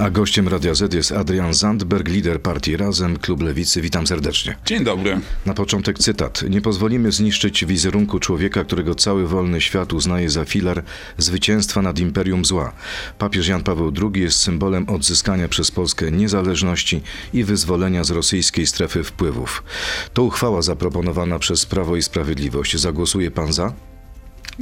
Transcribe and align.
A 0.00 0.10
gościem 0.10 0.48
Radia 0.48 0.74
Z 0.74 0.94
jest 0.94 1.12
Adrian 1.12 1.54
Zandberg, 1.54 2.08
lider 2.08 2.42
partii 2.42 2.76
Razem, 2.76 3.16
Klub 3.18 3.42
Lewicy. 3.42 3.80
Witam 3.80 4.06
serdecznie. 4.06 4.56
Dzień 4.66 4.84
dobry. 4.84 5.20
Na 5.46 5.54
początek 5.54 5.98
cytat. 5.98 6.42
Nie 6.50 6.60
pozwolimy 6.60 7.12
zniszczyć 7.12 7.64
wizerunku 7.64 8.18
człowieka, 8.18 8.64
którego 8.64 8.94
cały 8.94 9.28
wolny 9.28 9.60
świat 9.60 9.92
uznaje 9.92 10.30
za 10.30 10.44
filar 10.44 10.82
zwycięstwa 11.18 11.82
nad 11.82 11.98
imperium 11.98 12.44
zła. 12.44 12.72
Papież 13.18 13.48
Jan 13.48 13.62
Paweł 13.62 13.92
II 14.02 14.22
jest 14.22 14.40
symbolem 14.40 14.88
odzyskania 14.88 15.48
przez 15.48 15.70
Polskę 15.70 16.10
niezależności 16.10 17.02
i 17.32 17.44
wyzwolenia 17.44 18.04
z 18.04 18.10
rosyjskiej 18.10 18.66
strefy 18.66 19.04
wpływów. 19.04 19.62
To 20.14 20.22
uchwała 20.22 20.62
zaproponowana 20.62 21.38
przez 21.38 21.66
Prawo 21.66 21.96
i 21.96 22.02
Sprawiedliwość. 22.02 22.76
Zagłosuje 22.76 23.30
pan 23.30 23.52
za? 23.52 23.72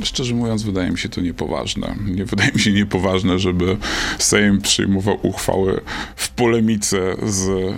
Szczerze 0.03 0.35
mówiąc, 0.35 0.63
wydaje 0.63 0.91
mi 0.91 0.99
się 0.99 1.09
to 1.09 1.21
niepoważne. 1.21 1.97
Nie 2.07 2.25
wydaje 2.25 2.53
mi 2.53 2.61
się 2.61 2.73
niepoważne, 2.73 3.39
żeby 3.39 3.77
Sejm 4.19 4.61
przyjmował 4.61 5.19
uchwały 5.23 5.81
w 6.17 6.29
polemice 6.29 7.17
z 7.23 7.49
e, 7.49 7.75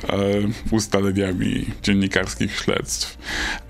ustaleniami 0.71 1.66
dziennikarskich 1.83 2.57
śledztw. 2.57 3.19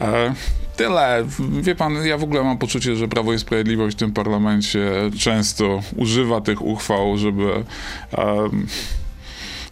E, 0.01 0.35
tyle. 0.77 1.27
Wie 1.63 1.75
pan, 1.75 2.07
ja 2.07 2.19
w 2.19 2.25
ogóle 2.25 2.43
mam 2.45 2.59
poczucie, 2.59 2.97
że 2.97 3.09
Prawo 3.09 3.33
i 3.33 3.39
Sprawiedliwość 3.39 3.97
w 3.97 3.99
tym 3.99 4.13
parlamencie 4.13 4.91
często 5.19 5.83
używa 5.97 6.41
tych 6.41 6.63
uchwał, 6.63 7.19
żeby. 7.19 7.65
E, 8.13 8.51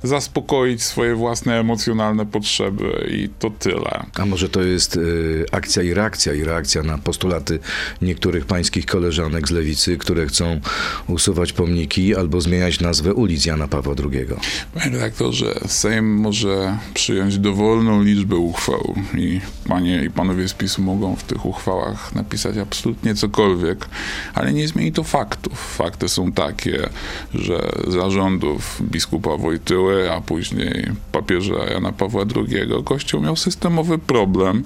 zaspokoić 0.02 0.82
swoje 0.82 1.14
własne 1.14 1.60
emocjonalne 1.60 2.26
potrzeby 2.26 3.08
i 3.10 3.28
to 3.38 3.50
tyle. 3.50 4.06
A 4.14 4.26
może 4.26 4.48
to 4.48 4.62
jest 4.62 4.96
y, 4.96 5.46
akcja 5.52 5.82
i 5.82 5.94
reakcja 5.94 6.34
i 6.34 6.44
reakcja 6.44 6.82
na 6.82 6.98
postulaty 6.98 7.58
niektórych 8.02 8.46
pańskich 8.46 8.86
koleżanek 8.86 9.48
z 9.48 9.50
lewicy, 9.50 9.98
które 9.98 10.26
chcą 10.26 10.60
usuwać 11.08 11.52
pomniki 11.52 12.16
albo 12.16 12.40
zmieniać 12.40 12.80
nazwę 12.80 13.14
ulic 13.14 13.46
Jana 13.46 13.68
Pawła 13.68 13.94
II. 14.12 14.26
Panie 14.74 14.90
redaktorze, 14.90 15.60
Sejm 15.66 16.14
może 16.14 16.78
przyjąć 16.94 17.38
dowolną 17.38 18.02
liczbę 18.02 18.36
uchwał 18.36 18.94
i 19.14 19.40
panie 19.68 20.04
i 20.04 20.10
panowie 20.10 20.48
z 20.48 20.54
PiSu 20.54 20.82
mogą 20.82 21.16
w 21.16 21.22
tych 21.22 21.46
uchwałach 21.46 22.14
napisać 22.14 22.56
absolutnie 22.56 23.14
cokolwiek, 23.14 23.88
ale 24.34 24.52
nie 24.52 24.68
zmieni 24.68 24.92
to 24.92 25.04
faktów. 25.04 25.74
Fakty 25.76 26.08
są 26.08 26.32
takie, 26.32 26.88
że 27.34 27.72
zarządów 27.88 28.82
biskupa 28.82 29.36
Wojtyły 29.36 29.87
a 30.12 30.20
później 30.20 30.86
papieża 31.12 31.64
Jana 31.72 31.92
Pawła 31.92 32.24
II, 32.36 32.84
Kościół 32.84 33.20
miał 33.20 33.36
systemowy 33.36 33.98
problem 33.98 34.64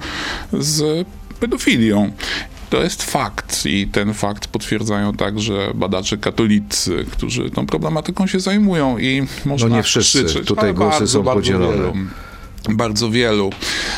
z 0.53 1.07
pedofilią. 1.41 2.13
To 2.71 2.83
jest 2.83 3.03
fakt 3.03 3.67
i 3.67 3.89
ten 3.89 4.15
fakt 4.15 4.47
potwierdzają 4.47 5.13
także 5.13 5.73
badacze 5.75 6.19
katolicy, 6.19 7.05
którzy 7.11 7.51
tą 7.51 7.67
problematyką 7.67 8.27
się 8.27 8.41
zajmują 8.41 8.99
i 8.99 9.27
można 9.45 9.69
No 9.69 9.77
nie 9.77 9.83
wszyscy, 9.83 10.25
krzyczeć, 10.25 10.47
tutaj 10.47 10.75
głosy 10.75 10.99
bardzo, 10.99 11.13
są 11.13 11.23
bardzo 11.23 11.41
podzielone. 11.41 11.77
Wielu 11.77 11.93
bardzo 12.69 13.11
wielu. 13.11 13.51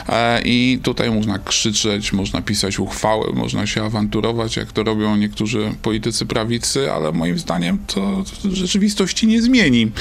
E, 0.09 0.43
I 0.45 0.79
tutaj 0.83 1.11
można 1.11 1.39
krzyczeć, 1.39 2.13
można 2.13 2.43
pisać 2.43 2.79
uchwały, 2.79 3.33
można 3.33 3.67
się 3.67 3.83
awanturować, 3.83 4.57
jak 4.57 4.73
to 4.73 4.83
robią 4.83 5.17
niektórzy 5.17 5.75
politycy 5.83 6.27
prawicy, 6.27 6.93
ale 6.93 7.13
moim 7.13 7.39
zdaniem 7.39 7.79
to 7.87 8.25
rzeczywistości 8.53 9.27
nie 9.27 9.43
zmieni. 9.43 9.93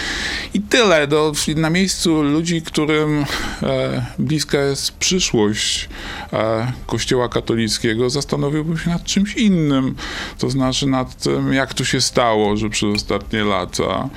I 0.53 0.61
tyle. 0.61 1.07
Do, 1.07 1.33
na 1.55 1.69
miejscu 1.69 2.21
ludzi, 2.21 2.61
którym 2.61 3.25
e, 3.63 4.05
bliska 4.19 4.57
jest 4.61 4.91
przyszłość 4.91 5.89
e, 6.33 6.71
Kościoła 6.87 7.29
katolickiego, 7.29 8.09
zastanowiłbym 8.09 8.77
się 8.77 8.89
nad 8.89 9.03
czymś 9.03 9.35
innym. 9.35 9.95
To 10.37 10.49
znaczy 10.49 10.87
nad 10.87 11.23
tym, 11.23 11.53
jak 11.53 11.73
to 11.73 11.85
się 11.85 12.01
stało, 12.01 12.57
że 12.57 12.69
przez 12.69 12.95
ostatnie 12.95 13.43
lata 13.43 14.09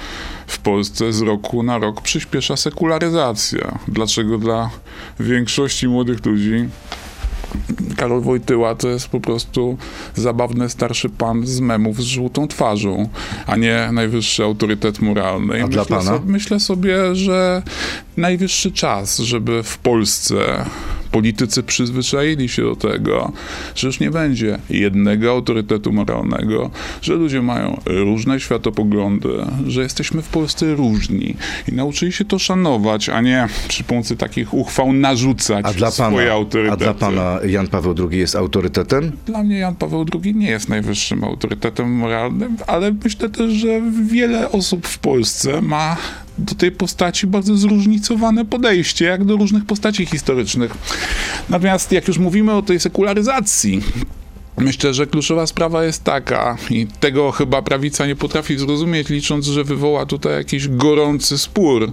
w 0.47 0.58
Polsce 0.58 1.12
z 1.12 1.20
roku 1.20 1.62
na 1.62 1.78
rok 1.78 2.00
przyspiesza 2.00 2.56
sekularyzacja. 2.56 3.78
Dlaczego 3.89 4.39
dla 4.39 4.70
większości 5.20 5.89
młodych 5.89 6.27
ludzi 6.27 6.69
Karol 7.96 8.20
Wojtyła 8.20 8.74
to 8.74 8.89
jest 8.89 9.08
po 9.08 9.20
prostu 9.20 9.79
zabawny 10.14 10.68
starszy 10.68 11.08
pan 11.08 11.46
z 11.46 11.61
memów 11.61 12.02
z 12.02 12.05
żółtą 12.05 12.48
twarzą, 12.48 13.08
a 13.46 13.57
nie 13.57 13.89
najwyższy 13.92 14.45
autorytet 14.45 15.01
moralny. 15.01 15.58
I 15.58 15.62
A 15.62 15.68
dla 15.68 15.83
myślę 15.83 15.96
pana? 15.96 16.11
Sobie, 16.11 16.33
myślę 16.33 16.61
sobie, 16.61 17.14
że 17.14 17.63
najwyższy 18.17 18.73
czas, 18.73 19.18
żeby 19.18 19.63
w 19.63 19.78
Polsce 19.78 20.64
politycy 21.16 21.62
przyzwyczaili 21.62 22.48
się 22.48 22.62
do 22.62 22.77
tego, 22.77 23.32
że 23.74 23.86
już 23.86 24.00
nie 24.00 24.10
będzie 24.10 24.58
jednego 24.70 25.30
autorytetu 25.30 25.92
moralnego, 25.92 26.70
że 27.02 27.14
ludzie 27.14 27.42
mają 27.42 27.80
różne 27.86 28.40
światopoglądy, 28.40 29.28
że 29.66 29.82
jesteśmy 29.82 30.22
w 30.22 30.28
Polsce 30.28 30.74
różni 30.74 31.36
i 31.68 31.72
nauczyli 31.72 32.12
się 32.12 32.24
to 32.24 32.38
szanować, 32.38 33.08
a 33.08 33.20
nie 33.20 33.48
przy 33.68 33.84
pomocy 33.84 34.16
takich 34.16 34.54
uchwał 34.54 34.92
narzucać 34.92 35.66
A 35.66 35.72
dla 35.72 35.90
swoje 35.90 36.10
pana, 36.10 36.32
autorytety. 36.32 36.84
a 36.88 36.94
dla 36.94 36.94
pana 36.94 37.38
Jan 37.46 37.66
Paweł 37.68 37.94
II 38.10 38.18
jest 38.18 38.36
autorytetem? 38.36 39.12
Dla 39.27 39.42
mnie 39.42 39.58
Jan 39.58 39.74
Paweł 39.74 40.06
II 40.24 40.34
nie 40.34 40.50
jest 40.50 40.68
najwyższym 40.68 41.24
autorytetem 41.24 41.92
moralnym, 41.92 42.56
ale 42.66 42.92
myślę 43.04 43.28
też, 43.28 43.52
że 43.52 43.80
wiele 44.06 44.52
osób 44.52 44.86
w 44.86 44.98
Polsce 44.98 45.62
ma 45.62 45.96
do 46.39 46.55
tej 46.55 46.73
postaci 46.73 47.27
bardzo 47.27 47.57
zróżnicowane 47.57 48.45
podejście, 48.45 49.05
jak 49.05 49.24
do 49.24 49.36
różnych 49.36 49.64
postaci 49.64 50.07
historycznych. 50.07 50.74
Natomiast 51.48 51.92
jak 51.92 52.08
już 52.08 52.19
mówimy 52.19 52.52
o 52.52 52.63
tej 52.63 52.80
sekularyzacji, 52.80 53.83
Myślę, 54.58 54.94
że 54.94 55.06
kluczowa 55.06 55.46
sprawa 55.46 55.84
jest 55.84 56.05
taka, 56.05 56.56
i 56.70 56.86
tego 57.00 57.33
chyba 57.33 57.62
prawica 57.62 58.06
nie 58.06 58.17
potrafi 58.17 58.58
zrozumieć, 58.58 59.08
licząc, 59.08 59.46
że 59.46 59.64
wywoła 59.64 60.06
tutaj 60.06 60.33
jakiś 60.33 60.68
gorący 60.68 61.39
spór, 61.39 61.92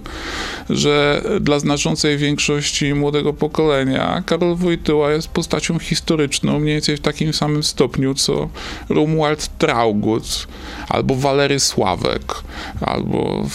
że 0.70 1.22
dla 1.40 1.58
znaczącej 1.58 2.18
większości 2.18 2.94
młodego 2.94 3.32
pokolenia 3.32 4.22
Karol 4.26 4.56
Wojtyła 4.56 5.12
jest 5.12 5.28
postacią 5.28 5.78
historyczną 5.78 6.60
mniej 6.60 6.74
więcej 6.74 6.96
w 6.96 7.00
takim 7.00 7.32
samym 7.32 7.62
stopniu, 7.62 8.14
co 8.14 8.48
Romuald 8.88 9.58
Traugott, 9.58 10.46
albo 10.88 11.14
Walery 11.14 11.60
Sławek, 11.60 12.34
albo 12.80 13.46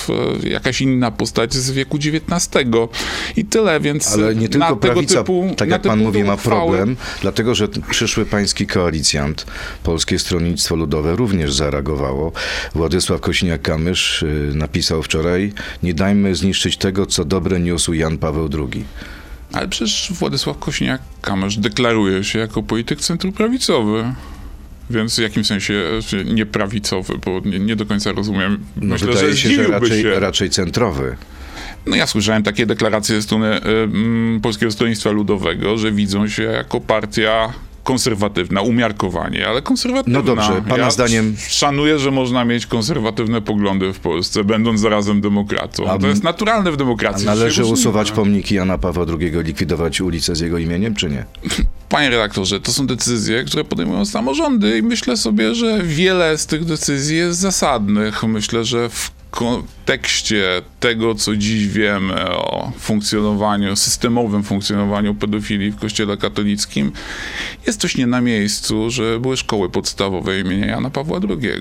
jakaś 0.43 0.81
inna 0.81 1.11
postać 1.11 1.53
z 1.53 1.71
wieku 1.71 1.97
XIX. 1.97 2.49
I 3.37 3.45
tyle, 3.45 3.79
więc 3.79 4.13
Ale 4.13 4.35
nie 4.35 4.49
tylko 4.49 4.75
prawica, 4.75 5.19
typu, 5.19 5.49
tak 5.57 5.69
jak 5.69 5.81
pan 5.81 5.99
mówi, 5.99 6.23
ma 6.23 6.33
uchwały- 6.35 6.39
problem, 6.41 6.97
dlatego 7.21 7.55
że 7.55 7.67
przyszły 7.89 8.25
pański 8.25 8.67
koalicjant, 8.99 9.45
Polskie 9.83 10.19
Stronnictwo 10.19 10.75
Ludowe 10.75 11.15
również 11.15 11.53
zareagowało. 11.53 12.31
Władysław 12.75 13.21
Kośniak-Kamysz 13.21 14.23
y, 14.23 14.55
napisał 14.55 15.03
wczoraj, 15.03 15.53
nie 15.83 15.93
dajmy 15.93 16.35
zniszczyć 16.35 16.77
tego, 16.77 17.05
co 17.05 17.25
dobre 17.25 17.59
niósł 17.59 17.93
Jan 17.93 18.17
Paweł 18.17 18.49
II. 18.53 18.85
Ale 19.53 19.67
przecież 19.67 20.11
Władysław 20.11 20.57
Kośniak-Kamysz 20.57 21.59
deklaruje 21.59 22.23
się 22.23 22.39
jako 22.39 22.63
polityk 22.63 23.01
centroprawicowy. 23.01 24.13
Więc 24.89 25.15
w 25.15 25.21
jakim 25.21 25.45
sensie 25.45 25.73
e, 26.13 26.23
nieprawicowy, 26.23 27.13
bo 27.25 27.41
nie, 27.45 27.59
nie 27.59 27.75
do 27.75 27.85
końca 27.85 28.11
rozumiem. 28.11 28.65
No 28.75 28.93
Myślę, 28.93 29.07
wydaje 29.07 29.33
że 29.33 29.37
się, 29.37 29.55
że 29.55 29.67
raczej, 29.67 30.01
się. 30.01 30.19
raczej 30.19 30.49
centrowy. 30.49 31.15
No 31.85 31.95
ja 31.95 32.07
słyszałem 32.07 32.43
takie 32.43 32.65
deklaracje 32.65 33.15
ze 33.15 33.21
strony 33.21 33.57
y, 34.37 34.41
Polskiego 34.41 34.71
Stronnictwa 34.71 35.11
Ludowego, 35.11 35.77
że 35.77 35.91
widzą 35.91 36.27
się 36.27 36.43
jako 36.43 36.81
partia 36.81 37.53
konserwatywna, 37.89 38.61
umiarkowanie, 38.61 39.47
ale 39.47 39.61
konserwatywna. 39.61 40.19
No 40.19 40.25
dobrze, 40.25 40.61
pana 40.69 40.83
ja 40.83 40.89
zdaniem- 40.89 41.35
Szanuję, 41.49 41.99
że 41.99 42.11
można 42.11 42.45
mieć 42.45 42.65
konserwatywne 42.65 43.41
poglądy 43.41 43.93
w 43.93 43.99
Polsce, 43.99 44.43
będąc 44.43 44.79
zarazem 44.79 45.21
demokratą. 45.21 45.89
A 45.91 45.97
to 45.99 46.07
jest 46.07 46.23
naturalne 46.23 46.71
w 46.71 46.73
A 46.73 46.77
demokracji. 46.77 47.25
należy 47.25 47.65
usuwać 47.65 48.11
pomniki 48.11 48.55
Jana 48.55 48.77
Pawła 48.77 49.05
II, 49.19 49.31
likwidować 49.43 50.01
ulicę 50.01 50.35
z 50.35 50.39
jego 50.39 50.57
imieniem, 50.57 50.95
czy 50.95 51.09
nie? 51.09 51.25
Panie 51.89 52.09
redaktorze, 52.09 52.59
to 52.59 52.71
są 52.71 52.87
decyzje, 52.87 53.43
które 53.43 53.63
podejmują 53.63 54.05
samorządy 54.05 54.77
i 54.77 54.81
myślę 54.81 55.17
sobie, 55.17 55.55
że 55.55 55.79
wiele 55.83 56.37
z 56.37 56.45
tych 56.45 56.65
decyzji 56.65 57.17
jest 57.17 57.39
zasadnych. 57.39 58.23
Myślę, 58.23 58.65
że 58.65 58.89
w 58.89 59.11
kontekście 59.89 60.61
tego, 60.79 61.15
co 61.15 61.35
dziś 61.35 61.67
wiemy 61.67 62.29
o 62.29 62.71
funkcjonowaniu, 62.79 63.75
systemowym 63.75 64.43
funkcjonowaniu 64.43 65.15
pedofilii 65.15 65.71
w 65.71 65.75
kościele 65.75 66.17
katolickim, 66.17 66.91
jest 67.67 67.81
coś 67.81 67.97
nie 67.97 68.07
na 68.07 68.21
miejscu, 68.21 68.89
że 68.89 69.19
były 69.19 69.37
szkoły 69.37 69.69
podstawowe 69.69 70.39
imienia 70.39 70.65
Jana 70.65 70.89
Pawła 70.89 71.19
II. 71.29 71.51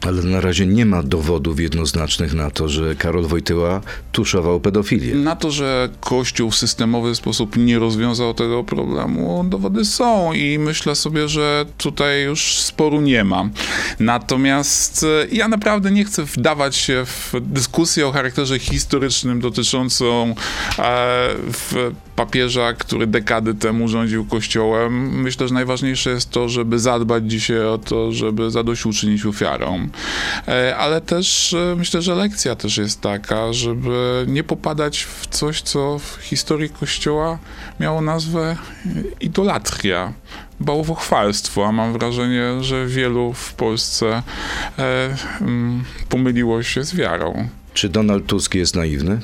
Ale 0.00 0.22
na 0.22 0.40
razie 0.40 0.66
nie 0.66 0.86
ma 0.86 1.02
dowodów 1.02 1.60
jednoznacznych 1.60 2.34
na 2.34 2.50
to, 2.50 2.68
że 2.68 2.94
Karol 2.94 3.26
Wojtyła 3.26 3.80
tuszował 4.12 4.60
pedofilię. 4.60 5.14
Na 5.14 5.36
to, 5.36 5.50
że 5.50 5.88
Kościół 6.00 6.50
w 6.50 6.56
systemowy 6.56 7.14
sposób 7.14 7.56
nie 7.56 7.78
rozwiązał 7.78 8.34
tego 8.34 8.64
problemu, 8.64 9.44
dowody 9.48 9.84
są 9.84 10.32
i 10.32 10.58
myślę 10.58 10.94
sobie, 10.94 11.28
że 11.28 11.66
tutaj 11.78 12.22
już 12.22 12.58
sporu 12.58 13.00
nie 13.00 13.24
ma. 13.24 13.48
Natomiast 14.00 15.06
ja 15.32 15.48
naprawdę 15.48 15.90
nie 15.90 16.04
chcę 16.04 16.24
wdawać 16.24 16.76
się 16.76 17.04
w 17.06 17.34
dyskusję 17.58 18.06
o 18.06 18.12
charakterze 18.12 18.58
historycznym 18.58 19.40
dotyczącą 19.40 20.34
e, 20.78 21.28
papieża, 22.16 22.72
który 22.72 23.06
dekady 23.06 23.54
temu 23.54 23.88
rządził 23.88 24.24
Kościołem. 24.24 25.22
Myślę, 25.22 25.48
że 25.48 25.54
najważniejsze 25.54 26.10
jest 26.10 26.30
to, 26.30 26.48
żeby 26.48 26.78
zadbać 26.78 27.30
dzisiaj 27.30 27.66
o 27.66 27.78
to, 27.78 28.12
żeby 28.12 28.50
zadośćuczynić 28.50 29.26
ofiarom. 29.26 29.90
E, 30.48 30.76
Ale 30.76 31.00
też 31.00 31.54
e, 31.54 31.74
myślę, 31.76 32.02
że 32.02 32.14
lekcja 32.14 32.56
też 32.56 32.76
jest 32.76 33.00
taka, 33.00 33.52
żeby 33.52 34.24
nie 34.28 34.44
popadać 34.44 35.04
w 35.04 35.26
coś, 35.26 35.62
co 35.62 35.98
w 35.98 36.18
historii 36.22 36.70
Kościoła 36.70 37.38
miało 37.80 38.00
nazwę 38.00 38.40
e, 38.50 38.56
idolatria, 39.20 40.12
bałwochwalstwo, 40.60 41.66
a 41.66 41.72
mam 41.72 41.92
wrażenie, 41.92 42.42
że 42.60 42.86
wielu 42.86 43.32
w 43.32 43.54
Polsce 43.54 44.22
e, 44.78 45.16
mm, 45.40 45.84
pomyliło 46.08 46.62
się 46.62 46.84
z 46.84 46.94
wiarą. 46.94 47.48
Czy 47.74 47.88
Donald 47.88 48.26
Tusk 48.26 48.54
jest 48.54 48.76
naiwny? 48.76 49.20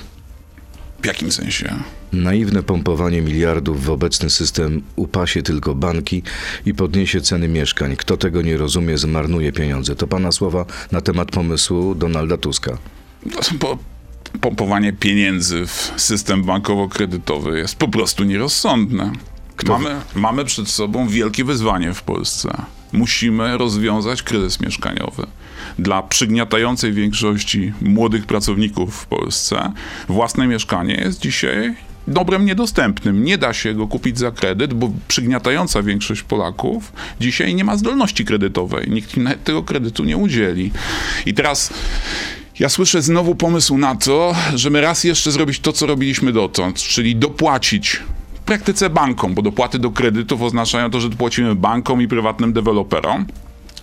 W 1.03 1.07
jakim 1.07 1.33
sensie? 1.33 1.75
Naiwne 2.13 2.63
pompowanie 2.63 3.23
miliardów 3.23 3.85
w 3.85 3.91
obecny 3.91 4.31
system 4.31 4.83
upasie 4.97 5.43
tylko 5.43 5.75
banki 5.75 6.23
i 6.67 6.75
podniesie 6.75 7.21
ceny 7.21 7.49
mieszkań. 7.49 7.97
Kto 7.97 8.17
tego 8.17 8.43
nie 8.43 8.57
rozumie, 8.57 8.99
zmarnuje 8.99 9.53
pieniądze. 9.53 9.97
To 9.97 10.07
pana 10.07 10.33
słowa 10.33 10.65
na 10.93 11.01
temat 11.01 11.31
pomysłu 11.31 11.95
Donalda 11.95 12.37
Tuska. 12.37 12.79
Bo 13.53 13.79
pompowanie 14.41 14.93
pieniędzy 14.93 15.67
w 15.67 15.93
system 15.97 16.45
bankowo-kredytowy 16.45 17.57
jest 17.57 17.77
po 17.77 17.89
prostu 17.89 18.25
nierozsądne. 18.25 19.13
Mamy, 19.69 20.01
mamy 20.15 20.45
przed 20.45 20.69
sobą 20.69 21.09
wielkie 21.09 21.45
wyzwanie 21.45 21.95
w 21.95 22.03
Polsce. 22.03 22.63
Musimy 22.93 23.59
rozwiązać 23.59 24.23
kryzys 24.23 24.61
mieszkaniowy. 24.61 25.27
Dla 25.79 26.03
przygniatającej 26.03 26.93
większości 26.93 27.73
młodych 27.81 28.27
pracowników 28.27 28.97
w 28.97 29.07
Polsce 29.07 29.73
własne 30.09 30.47
mieszkanie 30.47 30.95
jest 30.95 31.21
dzisiaj 31.21 31.75
dobrem 32.09 32.45
niedostępnym. 32.45 33.25
Nie 33.25 33.39
da 33.39 33.53
się 33.53 33.75
go 33.75 33.89
kupić 33.89 34.19
za 34.19 34.31
kredyt, 34.31 34.75
bo 34.75 34.91
przygniatająca 35.09 35.83
większość 35.83 36.23
Polaków 36.23 36.93
dzisiaj 37.21 37.55
nie 37.55 37.65
ma 37.65 37.77
zdolności 37.77 38.25
kredytowej. 38.25 38.91
Nikt 38.91 39.17
im 39.17 39.29
tego 39.45 39.63
kredytu 39.63 40.05
nie 40.05 40.17
udzieli. 40.17 40.71
I 41.27 41.35
teraz 41.35 41.73
ja 42.59 42.69
słyszę 42.69 43.03
znowu 43.03 43.35
pomysł 43.35 43.79
na 43.79 43.95
to, 43.95 44.35
żeby 44.55 44.81
raz 44.81 45.05
jeszcze 45.05 45.33
zrobić 45.33 45.61
to, 45.61 45.73
co 45.73 45.87
robiliśmy 45.87 46.33
dotąd, 46.33 46.79
czyli 46.79 47.17
dopłacić 47.17 48.03
praktyce 48.45 48.91
bankom, 48.91 49.35
bo 49.35 49.43
dopłaty 49.43 49.79
do 49.79 49.91
kredytów 49.91 50.43
oznaczają 50.43 50.91
to, 50.91 51.01
że 51.01 51.09
dopłacimy 51.09 51.55
bankom 51.55 52.03
i 52.03 52.09
prywatnym 52.09 52.53
deweloperom. 52.53 53.27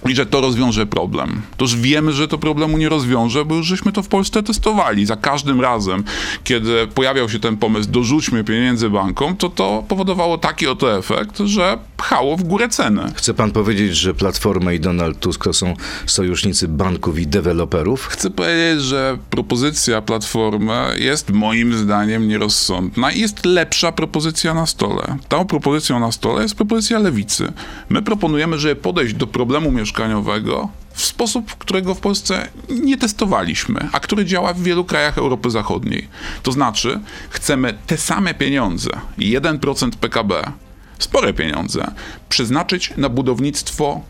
I 0.09 0.15
że 0.15 0.25
to 0.25 0.41
rozwiąże 0.41 0.85
problem. 0.85 1.41
Toż 1.57 1.75
wiemy, 1.75 2.13
że 2.13 2.27
to 2.27 2.37
problemu 2.37 2.77
nie 2.77 2.89
rozwiąże, 2.89 3.45
bo 3.45 3.55
już 3.55 3.67
żeśmy 3.67 3.91
to 3.91 4.03
w 4.03 4.07
Polsce 4.07 4.43
testowali. 4.43 5.05
Za 5.05 5.15
każdym 5.15 5.61
razem, 5.61 6.03
kiedy 6.43 6.87
pojawiał 6.87 7.29
się 7.29 7.39
ten 7.39 7.57
pomysł, 7.57 7.89
dorzućmy 7.89 8.43
pieniędzy 8.43 8.89
bankom, 8.89 9.37
to 9.37 9.49
to 9.49 9.83
powodowało 9.87 10.37
taki 10.37 10.67
oto 10.67 10.97
efekt, 10.97 11.37
że 11.39 11.77
pchało 11.97 12.37
w 12.37 12.43
górę 12.43 12.69
ceny. 12.69 13.01
Chce 13.15 13.33
pan 13.33 13.51
powiedzieć, 13.51 13.95
że 13.95 14.13
Platforma 14.13 14.73
i 14.73 14.79
Donald 14.79 15.19
Tusk 15.19 15.43
to 15.43 15.53
są 15.53 15.73
sojusznicy 16.05 16.67
banków 16.67 17.19
i 17.19 17.27
deweloperów? 17.27 18.07
Chcę 18.07 18.29
powiedzieć, 18.29 18.81
że 18.81 19.17
propozycja 19.29 20.01
Platformy 20.01 20.95
jest 20.99 21.29
moim 21.29 21.73
zdaniem 21.73 22.27
nierozsądna 22.27 23.11
i 23.11 23.19
jest 23.19 23.45
lepsza 23.45 23.91
propozycja 23.91 24.53
na 24.53 24.65
stole. 24.65 25.17
Tą 25.29 25.45
propozycją 25.45 25.99
na 25.99 26.11
stole 26.11 26.41
jest 26.41 26.55
propozycja 26.55 26.99
lewicy. 26.99 27.53
My 27.89 28.01
proponujemy, 28.01 28.59
żeby 28.59 28.75
podejść 28.75 29.13
do 29.13 29.27
problemu 29.27 29.71
mieszkaniowego 29.91 30.69
w 30.93 31.05
sposób, 31.05 31.55
którego 31.55 31.95
w 31.95 31.99
Polsce 31.99 32.47
nie 32.69 32.97
testowaliśmy, 32.97 33.89
a 33.91 33.99
który 33.99 34.25
działa 34.25 34.53
w 34.53 34.61
wielu 34.61 34.85
krajach 34.85 35.17
Europy 35.17 35.49
Zachodniej. 35.49 36.07
To 36.43 36.51
znaczy, 36.51 36.99
chcemy 37.29 37.73
te 37.87 37.97
same 37.97 38.33
pieniądze, 38.33 38.89
1% 39.17 39.91
PKB, 39.91 40.51
spore 40.99 41.33
pieniądze, 41.33 41.91
przeznaczyć 42.29 42.93
na 42.97 43.09
budownictwo 43.09 44.01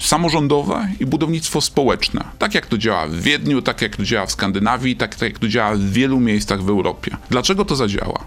samorządowe 0.00 0.88
i 1.00 1.06
budownictwo 1.06 1.60
społeczne. 1.60 2.24
Tak 2.38 2.54
jak 2.54 2.66
to 2.66 2.78
działa 2.78 3.06
w 3.06 3.14
Wiedniu, 3.14 3.62
tak 3.62 3.82
jak 3.82 3.96
to 3.96 4.04
działa 4.04 4.26
w 4.26 4.32
Skandynawii, 4.32 4.96
tak, 4.96 5.14
tak 5.14 5.28
jak 5.28 5.38
to 5.38 5.48
działa 5.48 5.74
w 5.74 5.80
wielu 5.80 6.20
miejscach 6.20 6.62
w 6.62 6.68
Europie. 6.68 7.16
Dlaczego 7.30 7.64
to 7.64 7.76
zadziała? 7.76 8.24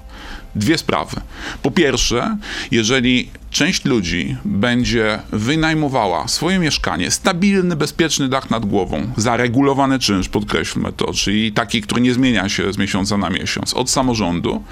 Dwie 0.55 0.77
sprawy. 0.77 1.21
Po 1.61 1.71
pierwsze, 1.71 2.37
jeżeli 2.71 3.29
część 3.51 3.85
ludzi 3.85 4.37
będzie 4.45 5.19
wynajmowała 5.31 6.27
swoje 6.27 6.59
mieszkanie, 6.59 7.11
stabilny, 7.11 7.75
bezpieczny 7.75 8.29
dach 8.29 8.49
nad 8.49 8.65
głową, 8.65 9.11
zaregulowany 9.17 9.99
czynsz, 9.99 10.29
podkreślmy 10.29 10.93
to, 10.93 11.13
czyli 11.13 11.51
taki, 11.51 11.81
który 11.81 12.01
nie 12.01 12.13
zmienia 12.13 12.49
się 12.49 12.73
z 12.73 12.77
miesiąca 12.77 13.17
na 13.17 13.29
miesiąc, 13.29 13.73
od 13.73 13.89
samorządu, 13.89 14.63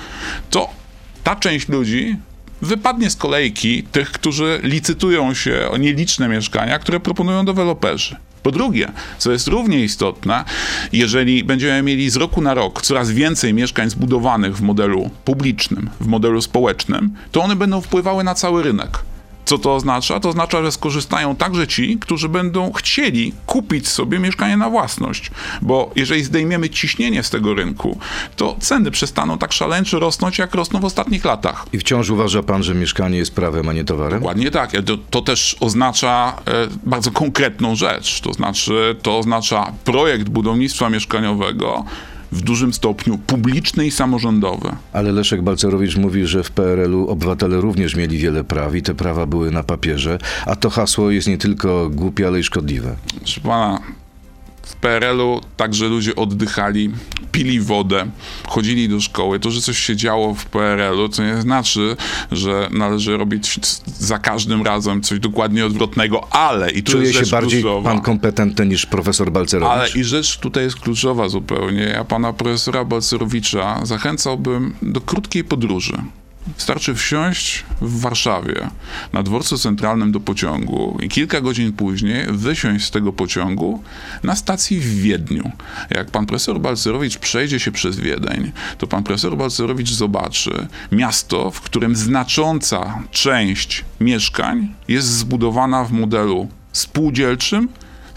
to 0.50 0.70
ta 1.24 1.36
część 1.36 1.70
ludzi 1.70 2.18
wypadnie 2.62 3.10
z 3.10 3.16
kolejki 3.16 3.84
tych, 3.84 4.12
którzy 4.12 4.60
licytują 4.64 5.34
się 5.34 5.68
o 5.72 5.78
nieliczne 5.78 6.28
mieszkania, 6.28 6.80
które 6.80 7.00
proponują 7.00 7.46
deweloperzy. 7.46 8.16
Po 8.44 8.52
drugie, 8.52 8.92
co 9.18 9.32
jest 9.32 9.48
równie 9.48 9.84
istotne, 9.84 10.44
jeżeli 10.94 11.44
będziemy 11.44 11.84
mieli 11.84 12.10
z 12.10 12.16
roku 12.16 12.42
na 12.42 12.54
rok 12.54 12.82
coraz 12.82 13.12
więcej 13.12 13.54
mieszkań 13.54 13.90
zbudowanych 13.90 14.58
w 14.58 14.62
modelu 14.62 15.10
publicznym, 15.26 15.90
w 16.00 16.08
modelu 16.08 16.42
społecznym, 16.42 17.16
to 17.32 17.42
one 17.42 17.56
będą 17.56 17.82
wpływały 17.82 18.24
na 18.24 18.36
cały 18.36 18.64
rynek. 18.64 19.00
Co 19.46 19.58
to 19.58 19.76
oznacza? 19.76 20.20
To 20.20 20.30
oznacza, 20.30 20.64
że 20.64 20.72
skorzystają 20.72 21.36
także 21.36 21.68
ci, 21.68 21.98
którzy 22.00 22.30
będą 22.30 22.72
chcieli 22.72 23.34
kupić 23.46 23.88
sobie 23.88 24.20
mieszkanie 24.20 24.58
na 24.58 24.70
własność. 24.70 25.32
Bo 25.62 25.92
jeżeli 25.96 26.24
zdejmiemy 26.24 26.70
ciśnienie 26.70 27.24
z 27.24 27.30
tego 27.30 27.54
rynku, 27.54 28.00
to 28.36 28.56
ceny 28.60 28.92
przestaną 28.92 29.38
tak 29.38 29.54
szaleńczo 29.54 30.00
rosnąć, 30.00 30.38
jak 30.38 30.56
rosną 30.56 30.80
w 30.80 30.86
ostatnich 30.86 31.26
latach. 31.26 31.66
I 31.74 31.80
wciąż 31.80 32.10
uważa 32.10 32.44
pan, 32.44 32.64
że 32.64 32.76
mieszkanie 32.76 33.18
jest 33.18 33.36
prawem, 33.36 33.70
a 33.70 33.74
nie 33.74 33.86
towarem? 33.86 34.20
Dokładnie 34.20 34.52
tak. 34.52 34.72
To, 34.86 34.98
to 35.10 35.22
też 35.22 35.56
oznacza 35.60 36.34
e, 36.46 36.68
bardzo 36.84 37.12
konkretną 37.12 37.76
rzecz. 37.76 38.22
To 38.22 38.34
znaczy, 38.34 38.96
to 39.02 39.18
oznacza 39.18 39.72
projekt 39.86 40.30
budownictwa 40.30 40.90
mieszkaniowego 40.90 41.86
w 42.32 42.42
dużym 42.42 42.74
stopniu 42.74 43.18
publiczny 43.18 43.86
i 43.86 43.92
samorządowy. 43.92 44.70
Ale 44.94 45.12
Leszek 45.12 45.42
Balcerowicz 45.42 45.98
mówi, 45.98 46.28
że 46.28 46.44
w 46.44 46.52
PRL-u 46.52 47.08
obywatele 47.08 47.62
również 47.62 47.96
mieli 47.96 48.18
wiele 48.18 48.44
praw 48.44 48.76
i 48.76 48.82
te 48.82 48.96
prawa 48.96 49.26
były 49.26 49.52
na 49.52 49.64
papierze, 49.64 50.18
a 50.46 50.56
to 50.56 50.70
hasło 50.70 51.12
jest 51.12 51.28
nie 51.28 51.38
tylko 51.38 51.90
głupie, 51.90 52.28
ale 52.28 52.40
i 52.40 52.44
szkodliwe. 52.44 52.96
Proszę 53.18 53.42
pana, 53.42 53.80
w 54.64 54.76
PRL-u 54.76 55.42
także 55.58 55.88
ludzie 55.88 56.16
oddychali, 56.16 56.92
pili 57.32 57.60
wodę, 57.60 58.06
chodzili 58.48 58.90
do 58.90 59.02
szkoły. 59.02 59.40
To, 59.40 59.52
że 59.52 59.62
coś 59.62 59.78
się 59.80 59.96
działo 59.96 60.34
w 60.34 60.46
PRL-u, 60.46 61.10
to 61.10 61.24
nie 61.24 61.42
znaczy, 61.42 61.96
że 62.32 62.68
należy 62.72 63.18
robić 63.18 63.60
za 63.86 64.20
każdym 64.20 64.62
razem 64.64 65.02
coś 65.02 65.20
dokładnie 65.20 65.66
odwrotnego, 65.66 66.28
ale 66.34 66.72
i 66.72 66.84
tu 66.84 66.92
Czuje 66.92 67.08
jest 67.08 67.20
się 67.20 67.26
bardziej 67.26 67.62
kluczowa. 67.62 67.90
pan 67.90 68.02
kompetentny 68.02 68.66
niż 68.66 68.86
profesor 68.86 69.32
Balcerowicz? 69.32 69.72
Ale 69.74 69.90
i 69.90 70.04
rzecz 70.04 70.38
tutaj 70.38 70.64
jest 70.64 70.76
kluczowa 70.76 71.30
zupełnie. 71.30 71.84
Ja 71.84 72.04
pana 72.04 72.34
profesora 72.34 72.86
Balcerowicza 72.86 73.80
zachęcałbym 73.86 74.74
do 74.82 75.02
krótkiej 75.02 75.44
podróży. 75.44 75.94
Wystarczy 76.58 76.96
wsiąść 76.96 77.64
w 77.82 78.00
Warszawie 78.00 78.70
na 79.14 79.24
dworcu 79.24 79.58
centralnym 79.58 80.12
do 80.12 80.20
pociągu 80.20 80.98
i 81.02 81.10
kilka 81.10 81.42
godzin 81.42 81.74
później 81.74 82.26
wysiąść 82.30 82.86
z 82.86 82.92
tego 82.92 83.14
pociągu 83.14 83.84
na 84.24 84.36
stacji 84.36 84.80
w 84.80 85.02
Wiedniu. 85.02 85.52
Jak 85.90 86.12
pan 86.12 86.26
profesor 86.26 86.60
Balcerowicz 86.60 87.18
przejdzie 87.18 87.60
się 87.60 87.72
przez 87.72 88.00
Wiedeń, 88.00 88.52
to 88.78 88.88
pan 88.88 89.04
profesor 89.04 89.38
Balcerowicz 89.38 89.92
zobaczy 89.92 90.68
miasto, 90.92 91.52
w 91.52 91.62
którym 91.62 91.96
znacząca 91.96 93.04
część 93.12 93.86
mieszkań 94.00 94.74
jest 94.88 95.08
zbudowana 95.08 95.84
w 95.84 95.92
modelu 95.92 96.48
spółdzielczym, 96.74 97.70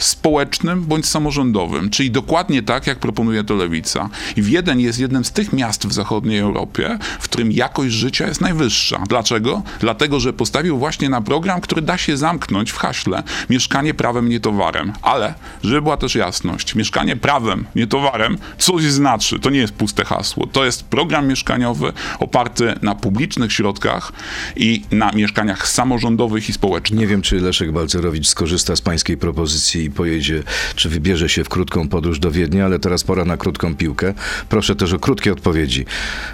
społecznym 0.07 0.85
bądź 0.85 1.07
samorządowym, 1.07 1.91
czyli 1.91 2.11
dokładnie 2.11 2.63
tak, 2.63 2.87
jak 2.87 2.99
proponuje 2.99 3.45
to 3.45 3.55
lewica. 3.55 4.09
I 4.37 4.43
Wiedeń 4.43 4.81
jest 4.81 4.99
jednym 4.99 5.25
z 5.25 5.33
tych 5.33 5.53
miast 5.53 5.87
w 5.87 5.93
zachodniej 5.93 6.39
Europie, 6.39 6.99
w 7.21 7.25
którym 7.25 7.53
jakość 7.53 7.95
życia 7.95 8.27
jest 8.27 8.41
najwyższa. 8.41 9.03
Dlaczego? 9.09 9.63
Dlatego, 9.81 10.21
że 10.21 10.33
postawił 10.33 10.79
właśnie 10.79 11.09
na 11.09 11.21
program, 11.21 11.61
który 11.61 11.83
da 11.83 11.99
się 11.99 12.17
zamknąć 12.17 12.71
w 12.71 12.77
haśle. 12.77 13.23
Mieszkanie 13.51 13.95
prawem, 13.95 14.29
nie 14.29 14.41
towarem. 14.41 14.93
Ale, 15.03 15.35
żeby 15.63 15.83
była 15.83 15.97
też 15.97 16.15
jasność, 16.15 16.75
mieszkanie 16.75 17.17
prawem, 17.17 17.65
nie 17.75 17.87
towarem, 17.87 18.39
coś 18.59 18.83
znaczy. 18.85 19.39
To 19.39 19.51
nie 19.51 19.59
jest 19.59 19.73
puste 19.73 20.05
hasło. 20.05 20.47
To 20.47 20.65
jest 20.65 20.85
program 20.85 21.29
mieszkaniowy 21.29 21.93
oparty 22.19 22.75
na 22.83 22.95
publicznych 22.95 23.53
środkach 23.53 24.13
i 24.57 24.83
na 24.91 25.13
mieszkaniach 25.13 25.69
samorządowych 25.69 26.49
i 26.49 26.53
społecznych. 26.53 27.01
Nie 27.01 27.07
wiem, 27.07 27.23
czy 27.23 27.41
Leszek 27.41 27.73
Balcerowicz 27.73 28.27
skorzysta 28.27 28.77
z 28.77 28.81
pańskiej 28.81 29.17
propozycji 29.17 29.91
pojedzie, 29.95 30.43
czy 30.77 30.89
wybierze 30.89 31.29
się 31.29 31.45
w 31.45 31.49
krótką 31.49 31.89
podróż 31.89 32.19
do 32.19 32.31
Wiednia, 32.31 32.65
ale 32.65 32.79
teraz 32.79 33.05
pora 33.05 33.25
na 33.25 33.37
krótką 33.37 33.75
piłkę. 33.77 34.15
Proszę 34.49 34.77
też 34.77 34.93
o 34.93 34.99
krótkie 34.99 35.33
odpowiedzi. 35.33 35.85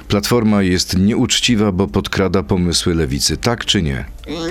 Platforma 0.08 0.62
jest 0.62 0.98
nieuczciwa, 0.98 1.72
bo 1.72 1.86
podkrada 1.88 2.42
pomysły 2.42 2.94
lewicy, 2.94 3.36
tak 3.36 3.64
czy 3.64 3.82
nie? 3.82 4.04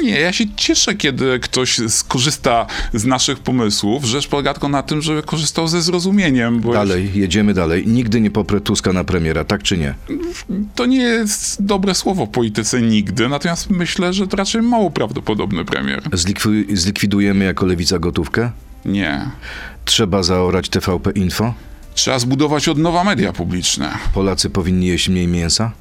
Nie, 0.04 0.20
ja 0.20 0.34
się 0.34 0.46
cieszę, 0.56 0.96
kiedy 0.96 1.40
ktoś 1.40 1.80
skorzysta 1.88 2.66
z 2.94 3.06
naszych 3.06 3.40
pomysłów. 3.40 4.04
Rzecz 4.06 4.28
polega 4.28 4.54
tylko 4.54 4.70
na 4.70 4.84
tym, 4.84 5.02
żeby 5.02 5.24
korzystał 5.24 5.68
ze 5.68 5.82
zrozumieniem, 5.82 6.62
Dalej, 6.62 7.12
jedziemy 7.16 7.54
dalej. 7.54 7.88
Nigdy 7.88 8.22
nie 8.22 8.32
poprę 8.32 8.62
Tuska 8.62 8.94
na 8.94 9.04
premiera, 9.04 9.44
tak 9.44 9.64
czy 9.64 9.78
nie? 9.78 9.94
to 10.76 10.86
nie 10.86 10.98
jest 11.02 11.64
dobre 11.64 11.96
słowo 11.96 12.26
w 12.26 12.30
polityce 12.30 12.82
nigdy, 12.82 13.30
natomiast 13.30 13.70
myślę, 13.70 14.14
że 14.14 14.28
to 14.28 14.38
raczej 14.38 14.62
mało 14.62 14.92
prawdopodobny 14.92 15.66
premier. 15.66 16.02
Zlikwi- 16.04 16.76
zlikwidujemy 16.76 17.46
jako 17.46 17.66
lewica 17.66 18.00
gotówkę? 18.00 18.52
Nie. 18.86 19.30
Trzeba 19.86 20.24
zaorać 20.24 20.70
TVP 20.70 21.12
Info? 21.12 21.54
Trzeba 21.94 22.20
zbudować 22.20 22.68
od 22.68 22.78
nowa 22.78 23.04
media 23.04 23.34
publiczne. 23.34 23.98
Polacy 24.14 24.50
powinni 24.50 24.88
jeść 24.88 25.10
mniej 25.10 25.28
mięsa? 25.28 25.72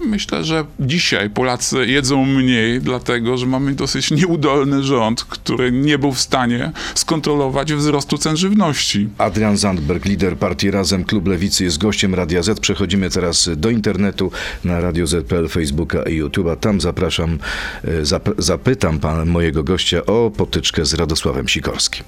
Myślę, 0.00 0.44
że 0.44 0.64
dzisiaj 0.80 1.30
Polacy 1.30 1.86
jedzą 1.86 2.24
mniej, 2.24 2.80
dlatego 2.80 3.38
że 3.38 3.46
mamy 3.46 3.74
dosyć 3.74 4.10
nieudolny 4.10 4.82
rząd, 4.82 5.24
który 5.24 5.72
nie 5.72 5.98
był 5.98 6.12
w 6.12 6.20
stanie 6.20 6.72
skontrolować 6.94 7.72
wzrostu 7.72 8.18
cen 8.18 8.36
żywności. 8.36 9.08
Adrian 9.18 9.56
Zandberg, 9.56 10.04
lider 10.04 10.36
partii 10.36 10.70
Razem, 10.70 11.04
Klub 11.04 11.26
Lewicy, 11.26 11.64
jest 11.64 11.78
gościem 11.78 12.14
Radia 12.14 12.42
Z. 12.42 12.60
Przechodzimy 12.60 13.10
teraz 13.10 13.50
do 13.56 13.70
internetu 13.70 14.30
na 14.64 14.80
Radio 14.80 15.06
Z.pl, 15.06 15.48
Facebooka 15.48 16.02
i 16.02 16.22
YouTube'a. 16.22 16.56
Tam 16.56 16.80
zapraszam, 16.80 17.38
e, 17.84 18.04
zap, 18.04 18.28
zapytam 18.38 18.98
pan 18.98 19.28
mojego 19.28 19.64
gościa 19.64 20.06
o 20.06 20.30
potyczkę 20.30 20.84
z 20.84 20.94
Radosławem 20.94 21.48
Sikorskim. 21.48 22.04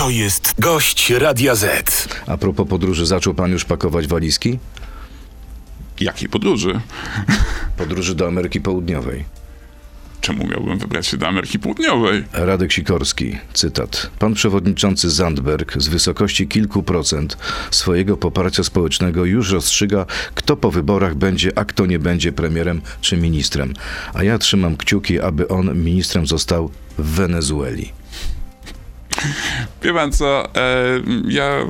To 0.00 0.10
jest 0.10 0.54
gość 0.58 1.10
Radia 1.10 1.54
Z. 1.54 2.08
A 2.26 2.36
propos 2.36 2.68
podróży, 2.68 3.06
zaczął 3.06 3.34
pan 3.34 3.52
już 3.52 3.64
pakować 3.64 4.06
walizki? 4.06 4.58
Jakiej 6.00 6.28
podróży? 6.28 6.80
Podróży 7.76 8.14
do 8.14 8.26
Ameryki 8.26 8.60
Południowej. 8.60 9.24
Czemu 10.20 10.46
miałbym 10.46 10.78
wybrać 10.78 11.06
się 11.06 11.16
do 11.16 11.28
Ameryki 11.28 11.58
Południowej? 11.58 12.24
Radek 12.32 12.72
Sikorski, 12.72 13.38
cytat. 13.52 14.10
Pan 14.18 14.34
przewodniczący 14.34 15.10
Zandberg 15.10 15.82
z 15.82 15.88
wysokości 15.88 16.48
kilku 16.48 16.82
procent 16.82 17.36
swojego 17.70 18.16
poparcia 18.16 18.64
społecznego 18.64 19.24
już 19.24 19.52
rozstrzyga, 19.52 20.06
kto 20.34 20.56
po 20.56 20.70
wyborach 20.70 21.14
będzie, 21.14 21.58
a 21.58 21.64
kto 21.64 21.86
nie 21.86 21.98
będzie 21.98 22.32
premierem 22.32 22.80
czy 23.00 23.16
ministrem. 23.16 23.74
A 24.14 24.22
ja 24.22 24.38
trzymam 24.38 24.76
kciuki, 24.76 25.20
aby 25.20 25.48
on 25.48 25.82
ministrem 25.84 26.26
został 26.26 26.70
w 26.98 27.10
Wenezueli. 27.10 27.99
Wie 29.82 29.94
pan 29.94 30.12
co, 30.12 30.44
e, 30.44 30.50
ja 31.28 31.66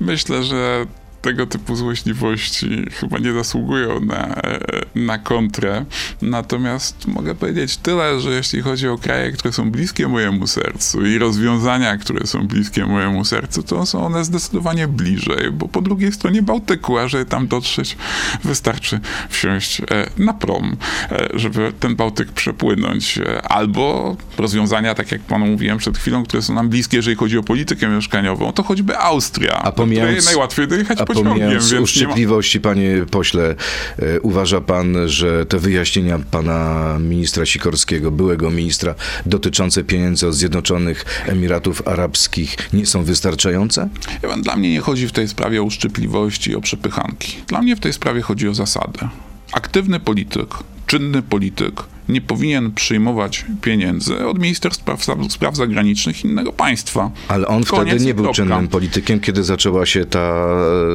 myślę, 0.00 0.44
że 0.44 0.86
tego 1.22 1.46
typu 1.46 1.76
złośliwości 1.76 2.86
chyba 2.92 3.18
nie 3.18 3.32
zasługują 3.32 4.00
na, 4.00 4.34
e, 4.34 4.60
na 4.94 5.18
kontrę. 5.18 5.84
Natomiast 6.22 7.06
mogę 7.08 7.34
powiedzieć 7.34 7.76
tyle, 7.76 8.20
że 8.20 8.30
jeśli 8.30 8.62
chodzi 8.62 8.88
o 8.88 8.98
kraje, 8.98 9.32
które 9.32 9.52
są 9.52 9.70
bliskie 9.70 10.08
mojemu 10.08 10.46
sercu 10.46 11.06
i 11.06 11.18
rozwiązania, 11.18 11.96
które 11.96 12.26
są 12.26 12.46
bliskie 12.46 12.86
mojemu 12.86 13.24
sercu, 13.24 13.62
to 13.62 13.86
są 13.86 14.06
one 14.06 14.24
zdecydowanie 14.24 14.88
bliżej, 14.88 15.50
bo 15.52 15.68
po 15.68 15.80
drugiej 15.80 16.12
stronie 16.12 16.42
Bałtyku, 16.42 16.98
a 16.98 17.08
żeby 17.08 17.24
tam 17.24 17.48
dotrzeć, 17.48 17.96
wystarczy 18.44 19.00
wsiąść 19.28 19.80
e, 19.80 19.84
na 20.18 20.32
prom, 20.34 20.76
e, 21.10 21.28
żeby 21.34 21.72
ten 21.80 21.96
Bałtyk 21.96 22.32
przepłynąć. 22.32 23.18
Albo 23.42 24.16
rozwiązania, 24.38 24.94
tak 24.94 25.12
jak 25.12 25.20
panu 25.20 25.46
mówiłem 25.46 25.78
przed 25.78 25.98
chwilą, 25.98 26.24
które 26.24 26.42
są 26.42 26.54
nam 26.54 26.68
bliskie, 26.68 26.96
jeżeli 26.96 27.16
chodzi 27.16 27.38
o 27.38 27.42
politykę 27.42 27.88
mieszkaniową, 27.88 28.52
to 28.52 28.62
choćby 28.62 28.98
Austria, 28.98 29.62
A 29.62 29.72
pomijając- 29.72 30.24
najłatwiej 30.26 30.68
dojechać 30.68 31.00
A 31.00 31.04
pomijając 31.14 31.72
ma... 31.72 31.80
uszczypliwości, 31.80 32.60
panie 32.60 33.04
pośle, 33.10 33.54
e, 33.98 34.20
uważa 34.20 34.60
pan, 34.60 34.96
że 35.08 35.46
te 35.46 35.58
wyjaśnienia 35.58 36.18
pana 36.30 36.96
ministra 37.00 37.46
Sikorskiego, 37.46 38.10
byłego 38.10 38.50
ministra, 38.50 38.94
dotyczące 39.26 39.84
pieniędzy 39.84 40.28
od 40.28 40.34
Zjednoczonych 40.34 41.04
Emiratów 41.26 41.88
Arabskich 41.88 42.56
nie 42.72 42.86
są 42.86 43.04
wystarczające? 43.04 43.88
Ja 44.22 44.28
wiem, 44.28 44.42
Dla 44.42 44.56
mnie 44.56 44.70
nie 44.70 44.80
chodzi 44.80 45.08
w 45.08 45.12
tej 45.12 45.28
sprawie 45.28 45.60
o 45.60 45.64
uszczypliwości 45.64 46.50
i 46.50 46.54
o 46.54 46.60
przepychanki. 46.60 47.36
Dla 47.46 47.62
mnie 47.62 47.76
w 47.76 47.80
tej 47.80 47.92
sprawie 47.92 48.22
chodzi 48.22 48.48
o 48.48 48.54
zasadę. 48.54 49.08
Aktywny 49.52 50.00
polityk, 50.00 50.54
czynny 50.86 51.22
polityk 51.22 51.82
nie 52.10 52.20
powinien 52.20 52.72
przyjmować 52.72 53.44
pieniędzy 53.62 54.26
od 54.26 54.38
Ministerstwa 54.38 54.96
Spraw- 55.28 55.56
Zagranicznych 55.56 56.24
innego 56.24 56.52
państwa. 56.52 57.10
Ale 57.28 57.46
on 57.46 57.64
Koniec 57.64 57.88
wtedy 57.88 58.04
nie 58.04 58.14
był 58.14 58.24
kropka. 58.24 58.36
czynnym 58.42 58.68
politykiem, 58.68 59.20
kiedy 59.20 59.44
zaczęła 59.44 59.86
się 59.86 60.04
ta 60.04 60.46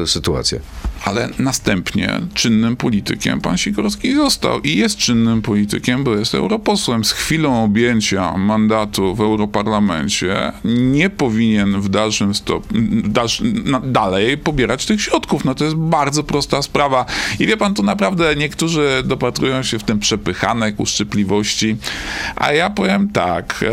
e, 0.03 0.07
sytuacja. 0.07 0.59
Ale 1.05 1.29
następnie 1.39 2.19
czynnym 2.33 2.75
politykiem 2.75 3.41
pan 3.41 3.57
Sikorski 3.57 4.15
został 4.15 4.61
i 4.61 4.77
jest 4.77 4.97
czynnym 4.97 5.41
politykiem, 5.41 6.03
bo 6.03 6.15
jest 6.15 6.35
europosłem. 6.35 7.05
Z 7.05 7.11
chwilą 7.11 7.63
objęcia 7.63 8.37
mandatu 8.37 9.15
w 9.15 9.21
Europarlamencie 9.21 10.51
nie 10.65 11.09
powinien 11.09 11.81
w 11.81 11.89
dalszym 11.89 12.35
stopniu, 12.35 12.81
dalej 13.83 14.37
pobierać 14.37 14.85
tych 14.85 15.01
środków. 15.01 15.45
No 15.45 15.55
to 15.55 15.63
jest 15.63 15.75
bardzo 15.75 16.23
prosta 16.23 16.61
sprawa. 16.61 17.05
I 17.39 17.47
wie 17.47 17.57
pan, 17.57 17.73
tu 17.73 17.83
naprawdę 17.83 18.35
niektórzy 18.35 19.03
dopatrują 19.05 19.63
się 19.63 19.79
w 19.79 19.83
tym 19.83 19.99
przepychanek, 19.99 20.79
uszczypliwości, 20.79 21.75
a 22.35 22.53
ja 22.53 22.69
powiem 22.69 23.09
tak... 23.09 23.65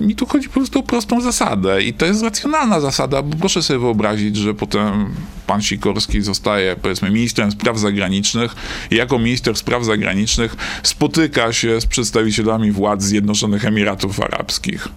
Mi 0.00 0.16
tu 0.16 0.26
chodzi 0.26 0.48
po 0.48 0.54
prostu 0.54 0.78
o 0.78 0.82
prostą 0.82 1.20
zasadę 1.20 1.82
i 1.82 1.94
to 1.94 2.06
jest 2.06 2.22
racjonalna 2.22 2.80
zasada, 2.80 3.22
bo 3.22 3.36
proszę 3.36 3.62
sobie 3.62 3.78
wyobrazić, 3.78 4.36
że 4.36 4.54
potem 4.54 5.14
pan 5.46 5.62
Sikorski 5.62 6.22
zostaje, 6.22 6.76
powiedzmy, 6.82 7.10
ministrem 7.10 7.52
spraw 7.52 7.78
zagranicznych 7.78 8.54
i 8.90 8.94
jako 8.94 9.18
minister 9.18 9.56
spraw 9.56 9.84
zagranicznych 9.84 10.56
spotyka 10.82 11.52
się 11.52 11.80
z 11.80 11.86
przedstawicielami 11.86 12.72
władz 12.72 13.02
Zjednoczonych 13.02 13.64
Emiratów 13.64 14.20
Arabskich. 14.20 14.88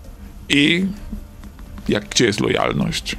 I 0.50 0.86
jak, 1.90 2.10
gdzie 2.10 2.26
jest 2.26 2.40
lojalność? 2.40 3.16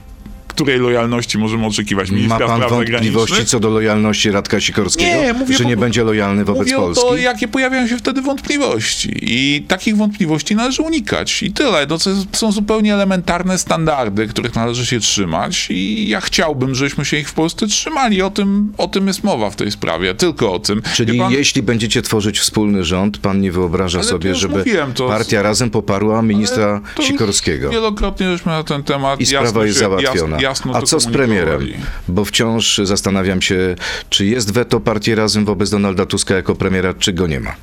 Której 0.61 0.81
lojalności 0.81 1.39
możemy 1.39 1.67
oczekiwać 1.67 2.11
Ma 2.11 2.17
ministra 2.17 2.47
pan 2.47 2.57
spraw 2.57 2.71
wątpliwości 2.71 3.45
co 3.45 3.61
do 3.61 3.71
lojalności 3.71 4.31
Radka 4.31 4.61
Sikorskiego? 4.61 5.23
Nie, 5.23 5.33
mówię 5.33 5.57
że 5.57 5.65
nie 5.65 5.77
będzie 5.77 6.05
lojalny 6.05 6.45
wobec 6.45 6.63
Mówię 6.63 6.77
Polski? 6.77 7.05
to, 7.05 7.17
jakie 7.17 7.49
pojawiają 7.49 7.89
się 7.89 7.99
wtedy 7.99 8.23
wątpliwości. 8.23 9.11
I 9.23 9.63
takich 9.69 9.97
wątpliwości 9.97 10.55
należy 10.57 10.83
unikać. 10.83 11.43
I 11.43 11.53
tyle. 11.53 11.87
No, 11.89 11.99
to 11.99 12.11
są 12.33 12.53
zupełnie 12.53 12.95
elementarne 12.95 13.59
standardy, 13.59 14.27
których 14.27 14.55
należy 14.55 14.87
się 14.87 15.01
trzymać. 15.01 15.67
I 15.71 16.09
ja 16.09 16.21
chciałbym, 16.21 16.75
żebyśmy 16.75 17.05
się 17.05 17.17
ich 17.17 17.29
w 17.29 17.33
Polsce 17.33 17.67
trzymali. 17.67 18.23
O 18.23 18.31
tym, 18.31 18.73
o 18.79 18.89
tym 18.89 19.07
jest 19.07 19.25
mowa 19.25 19.51
w 19.51 19.57
tej 19.57 19.71
sprawie. 19.71 20.15
Tylko 20.15 20.53
o 20.53 20.59
tym. 20.59 20.83
Czyli 20.95 21.19
pan, 21.19 21.33
jeśli 21.33 21.63
będziecie 21.63 22.03
tworzyć 22.03 22.41
wspólny 22.41 22.85
rząd, 22.85 23.19
pan 23.19 23.41
nie 23.41 23.53
wyobraża 23.53 23.99
Ale 23.99 24.09
sobie, 24.09 24.35
żeby 24.35 24.59
mówiłem, 24.59 24.93
to- 24.93 25.09
partia 25.09 25.43
razem 25.43 25.71
poparła 25.71 26.23
ministra 26.23 26.81
Sikorskiego. 27.03 27.71
Wielokrotnie 27.71 28.31
żeśmy 28.31 28.53
na 28.53 28.65
ten 28.65 28.83
temat 28.83 29.21
I 29.21 29.27
sprawa 29.27 29.45
jasno 29.45 29.65
jest 29.65 29.79
się, 29.79 29.85
załatwiona. 29.85 30.37
Jasno, 30.37 30.50
jasno 30.51 30.77
A 30.77 30.83
co 30.83 31.01
z 31.01 31.07
premierem? 31.07 31.61
Bo 32.09 32.25
wciąż 32.25 32.79
zastanawiam 32.85 33.43
się, 33.43 33.77
czy 34.09 34.27
jest 34.27 34.53
weto 34.53 34.81
partii 34.81 35.15
razem 35.15 35.45
wobec 35.45 35.71
Donalda 35.71 36.07
Tuska 36.07 36.35
jako 36.35 36.55
premiera, 36.55 36.95
czy 36.95 37.13
go 37.13 37.27
nie 37.27 37.41
ma. 37.41 37.57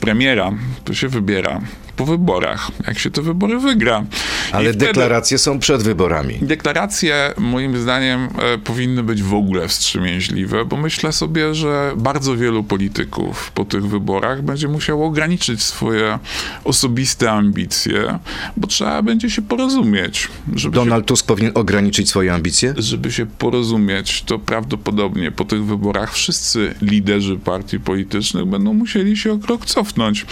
Premiera 0.00 0.52
to 0.84 0.94
się 0.94 1.08
wybiera 1.08 1.60
po 2.00 2.06
wyborach, 2.06 2.70
jak 2.86 2.98
się 2.98 3.10
te 3.10 3.22
wybory 3.22 3.58
wygra. 3.58 4.04
Ale 4.52 4.70
wtedy- 4.70 4.86
deklaracje 4.86 5.38
są 5.38 5.58
przed 5.58 5.82
wyborami. 5.82 6.38
Deklaracje, 6.42 7.34
moim 7.38 7.78
zdaniem, 7.78 8.28
e, 8.38 8.58
powinny 8.58 9.02
być 9.02 9.22
w 9.22 9.34
ogóle 9.34 9.68
wstrzemięźliwe, 9.68 10.64
bo 10.64 10.76
myślę 10.76 11.12
sobie, 11.12 11.54
że 11.54 11.92
bardzo 11.96 12.36
wielu 12.36 12.64
polityków 12.64 13.52
po 13.54 13.64
tych 13.64 13.86
wyborach 13.86 14.42
będzie 14.42 14.68
musiało 14.68 15.06
ograniczyć 15.06 15.62
swoje 15.62 16.18
osobiste 16.64 17.30
ambicje, 17.30 18.18
bo 18.56 18.66
trzeba 18.66 19.02
będzie 19.02 19.30
się 19.30 19.42
porozumieć. 19.42 20.28
Donald 20.70 21.06
Tusk 21.06 21.26
powinien 21.26 21.52
ograniczyć 21.54 22.08
swoje 22.08 22.34
ambicje? 22.34 22.60
się, 22.76 22.82
żeby 22.82 23.12
się 23.12 23.26
porozumieć, 23.26 24.22
to 24.22 24.38
prawdopodobnie 24.38 25.30
po 25.30 25.44
tych 25.44 25.64
wyborach 25.64 26.12
wszyscy 26.12 26.74
liderzy 26.82 27.36
partii 27.36 27.80
politycznych 27.80 28.44
będą 28.44 28.74
musieli 28.74 29.16
się 29.16 29.32
o 29.32 29.38
krok 29.38 29.66
cofnąć. 29.66 30.26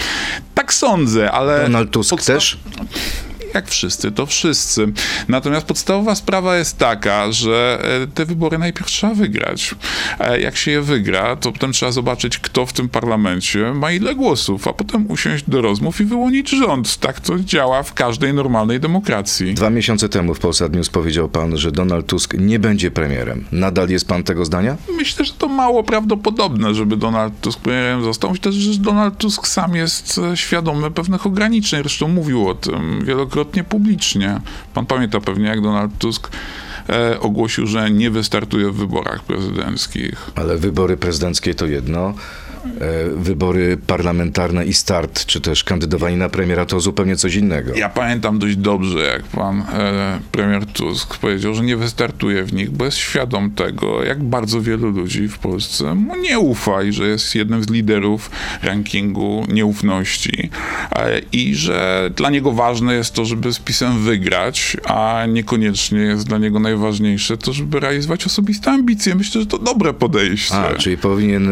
Tak 0.55 0.75
sądzę, 0.75 1.33
ale... 1.33 1.58
Donald 1.63 1.91
Tusk 1.91 2.11
podsta- 2.11 2.35
też? 2.35 2.57
Jak 3.55 3.69
wszyscy, 3.69 4.13
to 4.13 4.27
wszyscy. 4.27 4.93
Natomiast 5.29 5.67
podstawowa 5.67 6.15
sprawa 6.15 6.57
jest 6.57 6.79
taka, 6.79 7.33
że 7.33 7.79
e, 8.03 8.07
te 8.07 8.25
wybory 8.27 8.59
najpierw 8.59 8.87
trzeba 8.87 9.15
wygrać. 9.15 9.75
E, 10.21 10.41
Jak 10.41 10.57
się 10.57 10.71
je 10.71 10.83
wygra, 10.83 11.37
to 11.37 11.53
potem 11.53 11.73
trzeba 11.73 11.93
zobaczyć, 11.93 12.39
kto 12.39 12.67
w 12.67 12.73
tym 12.73 12.89
parlamencie 12.89 13.73
ma 13.75 13.93
ile 13.93 14.15
głosów, 14.15 14.69
a 14.69 14.73
potem 14.73 15.11
usiąść 15.11 15.45
do 15.49 15.61
rozmów 15.63 16.01
i 16.01 16.05
wyłonić 16.05 16.51
rząd. 16.51 16.97
Tak 16.97 17.21
to 17.21 17.39
działa 17.39 17.83
w 17.83 17.95
każdej 17.95 18.35
normalnej 18.35 18.81
demokracji. 18.81 19.55
Dwa 19.55 19.71
miesiące 19.71 20.09
temu 20.09 20.35
w 20.35 20.39
Polsat 20.39 20.73
News 20.75 20.89
powiedział 20.89 21.29
pan, 21.29 21.57
że 21.57 21.73
Donald 21.73 22.07
Tusk 22.07 22.35
nie 22.39 22.59
będzie 22.59 22.91
premierem. 22.91 23.45
Nadal 23.53 23.89
jest 23.89 24.09
pan 24.09 24.23
tego 24.25 24.45
zdania? 24.45 24.77
Myślę, 24.97 25.25
że 25.25 25.33
to 25.33 25.49
mało 25.49 25.83
prawdopodobne, 25.83 26.75
żeby 26.75 26.97
Donald 26.97 27.41
Tusk 27.41 27.61
premierem 27.61 28.05
został. 28.05 28.31
Myślę, 28.31 28.53
że 28.53 28.79
Donald 28.79 29.19
Tusk 29.19 29.47
sam 29.49 29.75
jest 29.75 30.19
e, 30.33 30.37
świadomy 30.37 30.91
pewnych 30.91 31.27
ograniczeń. 31.27 31.81
Zresztą 31.83 32.09
mówił 32.09 32.49
o 32.49 32.55
tym 32.55 33.05
wielokrotnie 33.05 33.38
publicznie. 33.45 34.41
Pan 34.75 34.87
pamięta 34.87 35.21
pewnie, 35.21 35.47
jak 35.47 35.61
Donald 35.61 35.99
Tusk 35.99 36.31
e, 36.89 37.21
ogłosił, 37.21 37.67
że 37.67 37.91
nie 37.91 38.11
wystartuje 38.11 38.71
w 38.71 38.75
wyborach 38.75 39.23
prezydenckich. 39.25 40.31
Ale 40.35 40.59
wybory 40.59 40.97
prezydenckie 40.97 41.55
to 41.55 41.67
jedno, 41.67 42.15
wybory 43.17 43.77
parlamentarne 43.87 44.67
i 44.67 44.75
start, 44.75 45.27
czy 45.27 45.41
też 45.41 45.65
kandydowanie 45.65 46.17
na 46.17 46.29
premiera 46.29 46.67
to 46.67 46.81
zupełnie 46.81 47.17
coś 47.17 47.35
innego. 47.35 47.75
Ja 47.75 47.89
pamiętam 47.89 48.39
dość 48.39 48.57
dobrze, 48.57 48.99
jak 48.99 49.23
pan 49.23 49.61
e, 49.61 50.21
premier 50.33 50.67
Tusk 50.67 51.19
powiedział, 51.19 51.55
że 51.55 51.65
nie 51.65 51.77
wystartuje 51.77 52.45
w 52.45 52.53
nich, 52.53 52.71
bo 52.71 52.85
jest 52.85 52.97
świadom 52.97 53.51
tego, 53.51 54.05
jak 54.05 54.23
bardzo 54.23 54.61
wielu 54.61 54.91
ludzi 54.91 55.29
w 55.29 55.39
Polsce 55.39 55.95
mu 55.95 56.17
nie 56.17 56.39
ufa 56.39 56.83
i 56.83 56.93
że 56.93 57.09
jest 57.09 57.35
jednym 57.35 57.63
z 57.63 57.71
liderów 57.71 58.31
rankingu 58.63 59.45
nieufności 59.49 60.51
e, 60.93 61.21
i 61.33 61.55
że 61.55 62.11
dla 62.17 62.31
niego 62.31 62.53
ważne 62.53 62.95
jest 62.95 63.15
to, 63.15 63.25
żeby 63.25 63.53
z 63.53 63.59
PiSem 63.59 63.99
wygrać, 63.99 64.77
a 64.85 65.27
niekoniecznie 65.29 65.99
jest 65.99 66.27
dla 66.27 66.39
niego 66.39 66.61
najważniejsze 66.61 67.37
to, 67.37 67.53
żeby 67.53 67.81
realizować 67.81 68.27
osobiste 68.27 68.71
ambicje. 68.71 69.15
Myślę, 69.15 69.41
że 69.41 69.47
to 69.47 69.59
dobre 69.59 69.95
podejście. 69.95 70.55
A, 70.55 70.75
czyli 70.75 70.99
powinien, 70.99 71.49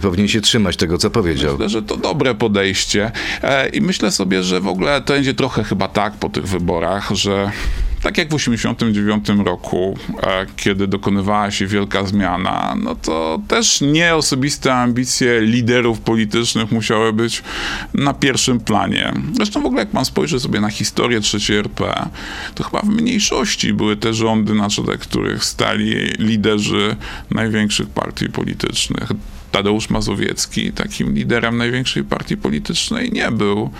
powinien 0.00 0.28
się 0.28 0.40
trzymać 0.40 0.57
tego, 0.76 0.98
co 0.98 1.10
powiedział. 1.10 1.52
Myślę, 1.52 1.68
że 1.68 1.82
to 1.82 1.96
dobre 1.96 2.34
podejście 2.34 3.10
e, 3.42 3.68
i 3.68 3.80
myślę 3.80 4.10
sobie, 4.10 4.42
że 4.42 4.60
w 4.60 4.68
ogóle 4.68 5.00
to 5.00 5.12
będzie 5.12 5.34
trochę 5.34 5.64
chyba 5.64 5.88
tak 5.88 6.12
po 6.12 6.28
tych 6.28 6.46
wyborach, 6.46 7.10
że 7.10 7.52
tak 8.02 8.18
jak 8.18 8.28
w 8.28 8.36
1989 8.36 9.46
roku, 9.46 9.98
e, 10.22 10.46
kiedy 10.56 10.86
dokonywała 10.86 11.50
się 11.50 11.66
wielka 11.66 12.06
zmiana, 12.06 12.76
no 12.82 12.94
to 12.94 13.40
też 13.48 13.80
nie 13.80 14.14
osobiste 14.14 14.74
ambicje 14.74 15.40
liderów 15.40 16.00
politycznych 16.00 16.72
musiały 16.72 17.12
być 17.12 17.42
na 17.94 18.14
pierwszym 18.14 18.60
planie. 18.60 19.12
Zresztą 19.32 19.62
w 19.62 19.66
ogóle 19.66 19.82
jak 19.82 19.90
pan 19.90 20.04
spojrzy 20.04 20.40
sobie 20.40 20.60
na 20.60 20.70
historię 20.70 21.20
III 21.34 21.58
RP, 21.58 22.08
to 22.54 22.64
chyba 22.64 22.80
w 22.80 22.88
mniejszości 22.88 23.74
były 23.74 23.96
te 23.96 24.14
rządy, 24.14 24.54
na 24.54 24.70
czele 24.70 24.98
których 24.98 25.44
stali 25.44 25.94
liderzy 26.18 26.96
największych 27.30 27.88
partii 27.88 28.28
politycznych. 28.28 29.12
Tadeusz 29.52 29.90
Mazowiecki 29.90 30.72
takim 30.72 31.14
liderem 31.14 31.56
największej 31.56 32.04
partii 32.04 32.36
politycznej 32.36 33.12
nie 33.12 33.30
był. 33.30 33.70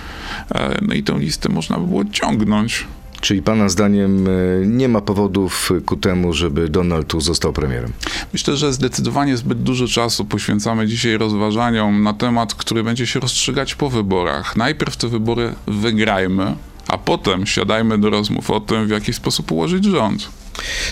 E, 0.55 0.79
No 0.83 0.95
i 0.95 1.03
tę 1.03 1.19
listę 1.19 1.49
można 1.49 1.79
by 1.79 1.87
było 1.87 2.05
ciągnąć. 2.05 2.85
Czyli 3.21 3.43
pana 3.43 3.69
zdaniem 3.69 4.27
y, 4.27 4.65
nie 4.67 4.89
ma 4.89 5.01
powodów 5.01 5.73
ku 5.87 5.97
temu, 5.97 6.33
żeby 6.33 6.69
Donald 6.69 7.07
Tusk 7.07 7.27
został 7.27 7.53
premierem? 7.53 7.93
Myślę, 8.33 8.57
że 8.57 8.73
zdecydowanie 8.73 9.37
zbyt 9.37 9.63
dużo 9.63 9.89
czasu 9.89 10.25
poświęcamy 10.25 10.87
dzisiaj 10.87 11.19
rozważaniom 11.19 12.03
na 12.03 12.15
temat, 12.15 12.55
który 12.55 12.85
będzie 12.85 13.07
się 13.07 13.21
rozstrzygać 13.21 13.75
po 13.75 13.91
wyborach. 13.91 14.57
Najpierw 14.57 14.97
te 14.97 15.09
wybory 15.09 15.55
wygrajmy, 15.67 16.55
a 16.89 16.99
potem 16.99 17.47
siadajmy 17.47 17.99
do 17.99 18.11
rozmów 18.11 18.51
o 18.51 18.61
tym, 18.61 18.87
w 18.87 18.91
jaki 18.91 19.13
sposób 19.13 19.53
ułożyć 19.53 19.85
rząd. 19.85 20.29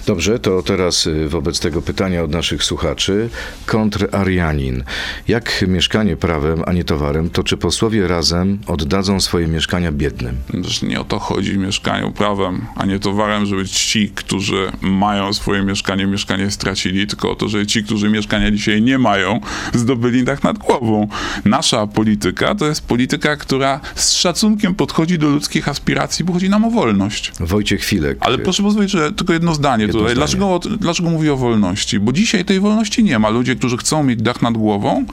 Dobrze, 0.06 0.38
to 0.38 0.62
teraz 0.62 1.06
y, 1.06 1.28
wobec 1.28 1.60
tego 1.60 1.82
pytania 1.82 2.22
od 2.22 2.30
naszych 2.30 2.64
słuchaczy. 2.64 3.28
Kontrarianin. 3.66 4.84
Jak 5.28 5.64
mieszkanie 5.68 6.16
prawem, 6.16 6.62
a 6.66 6.72
nie 6.72 6.84
towarem, 6.84 7.30
to 7.30 7.44
czy 7.44 7.56
posłowie 7.56 8.08
razem 8.08 8.58
oddadzą 8.66 9.20
swoje 9.20 9.46
mieszkania 9.46 9.92
biednym? 9.92 10.36
Zresztą 10.62 10.86
nie 10.86 11.00
o 11.00 11.04
to 11.04 11.18
chodzi 11.18 11.52
w 11.52 11.56
mieszkaniu 11.56 12.12
prawem, 12.12 12.66
a 12.76 12.86
nie 12.86 12.98
towarem, 12.98 13.46
żeby 13.46 13.68
ci, 13.68 14.10
którzy 14.14 14.72
mają 14.80 15.32
swoje 15.32 15.62
mieszkanie, 15.62 16.06
mieszkanie 16.06 16.50
stracili, 16.50 17.06
tylko 17.06 17.30
o 17.30 17.34
to, 17.34 17.48
że 17.48 17.66
ci, 17.66 17.84
którzy 17.84 18.08
mieszkania 18.08 18.50
dzisiaj 18.50 18.82
nie 18.82 18.98
mają, 18.98 19.40
zdobyli 19.74 20.24
dach 20.24 20.42
nad 20.42 20.58
głową. 20.58 21.08
Nasza 21.44 21.86
polityka 21.86 22.54
to 22.54 22.66
jest 22.66 22.86
polityka, 22.86 23.36
która 23.36 23.80
z 23.94 24.12
szacunkiem 24.12 24.74
podchodzi 24.74 25.18
do 25.18 25.28
ludzkich 25.28 25.68
aspiracji, 25.68 26.24
bo 26.24 26.32
chodzi 26.32 26.50
nam 26.50 26.64
o 26.64 26.70
wolność. 26.70 27.32
Wojciech 27.40 27.80
Chwilek. 27.80 28.18
Ale 28.20 28.38
proszę 28.38 28.62
pozwolić, 28.62 28.90
że 28.90 29.12
tylko 29.12 29.32
jedno 29.32 29.54
zdanie 29.56 29.88
tutaj. 29.88 30.14
Dlaczego, 30.14 30.60
dlaczego 30.80 31.10
mówię 31.10 31.32
o 31.32 31.36
wolności? 31.36 32.00
Bo 32.00 32.12
dzisiaj 32.12 32.44
tej 32.44 32.60
wolności 32.60 33.04
nie 33.04 33.18
ma. 33.18 33.28
Ludzie, 33.28 33.56
którzy 33.56 33.76
chcą 33.76 34.02
mieć 34.02 34.22
dach 34.22 34.42
nad 34.42 34.54
głową, 34.54 35.04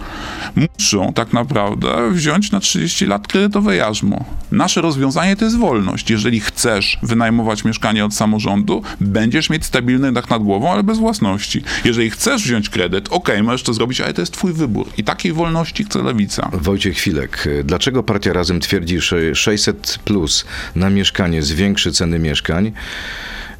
muszą 0.55 1.13
tak 1.13 1.33
naprawdę 1.33 2.12
wziąć 2.12 2.51
na 2.51 2.59
30 2.59 3.05
lat 3.05 3.27
kredytowe 3.27 3.75
jarzmo. 3.75 4.25
Nasze 4.51 4.81
rozwiązanie 4.81 5.35
to 5.35 5.45
jest 5.45 5.57
wolność. 5.57 6.09
Jeżeli 6.09 6.39
chcesz 6.39 7.00
wynajmować 7.03 7.65
mieszkanie 7.65 8.05
od 8.05 8.13
samorządu, 8.13 8.81
będziesz 9.01 9.50
mieć 9.50 9.65
stabilny 9.65 10.12
dach 10.12 10.29
nad 10.29 10.43
głową, 10.43 10.71
ale 10.71 10.83
bez 10.83 10.97
własności. 10.97 11.63
Jeżeli 11.85 12.09
chcesz 12.09 12.43
wziąć 12.43 12.69
kredyt, 12.69 13.07
okej, 13.09 13.43
możesz 13.43 13.63
to 13.63 13.73
zrobić, 13.73 14.01
ale 14.01 14.13
to 14.13 14.21
jest 14.21 14.33
twój 14.33 14.53
wybór. 14.53 14.88
I 14.97 15.03
takiej 15.03 15.33
wolności 15.33 15.83
chce 15.83 16.03
lewica. 16.03 16.50
Wojciech 16.53 16.97
Chwilek. 16.97 17.47
Dlaczego 17.63 18.03
partia 18.03 18.33
Razem 18.33 18.59
twierdzi, 18.59 19.00
że 19.00 19.35
600 19.35 20.00
plus 20.05 20.45
na 20.75 20.89
mieszkanie 20.89 21.43
zwiększy 21.43 21.91
ceny 21.91 22.19
mieszkań, 22.19 22.71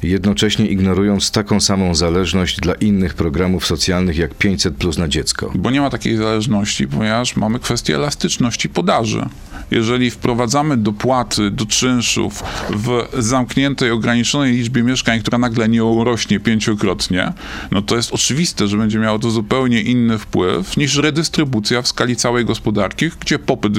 jednocześnie 0.08 0.66
ignorując 0.66 1.30
taką 1.30 1.60
samą 1.60 1.94
zależność 1.94 2.60
dla 2.60 2.74
innych 2.74 3.14
programów 3.14 3.66
socjalnych 3.66 4.16
jak 4.16 4.34
500 4.34 4.76
plus 4.76 4.98
na 4.98 5.08
dziecko? 5.08 5.52
Bo 5.54 5.70
nie 5.70 5.80
ma 5.80 5.90
takiej 5.90 6.16
zależności, 6.16 6.88
ponieważ 6.88 7.36
mamy 7.36 7.58
kwestię 7.58 7.94
elastyczności 7.94 8.68
podaży. 8.68 9.28
Jeżeli 9.70 10.10
wprowadzamy 10.10 10.76
dopłaty 10.76 11.50
do 11.50 11.66
czynszów 11.66 12.42
w 12.70 13.08
zamkniętej, 13.18 13.90
ograniczonej 13.90 14.52
liczbie 14.52 14.82
mieszkań, 14.82 15.20
która 15.20 15.38
nagle 15.38 15.68
nie 15.68 15.84
urośnie 15.84 16.40
pięciokrotnie, 16.40 17.32
no 17.70 17.82
to 17.82 17.96
jest 17.96 18.12
oczywiste, 18.12 18.68
że 18.68 18.76
będzie 18.76 18.98
miało 18.98 19.18
to 19.18 19.30
zupełnie 19.30 19.80
inny 19.80 20.18
wpływ 20.18 20.76
niż 20.76 20.96
redystrybucja 20.96 21.82
w 21.82 21.88
skali 21.88 22.16
całej 22.16 22.44
gospodarki, 22.44 23.10
gdzie 23.20 23.38
popyt 23.38 23.72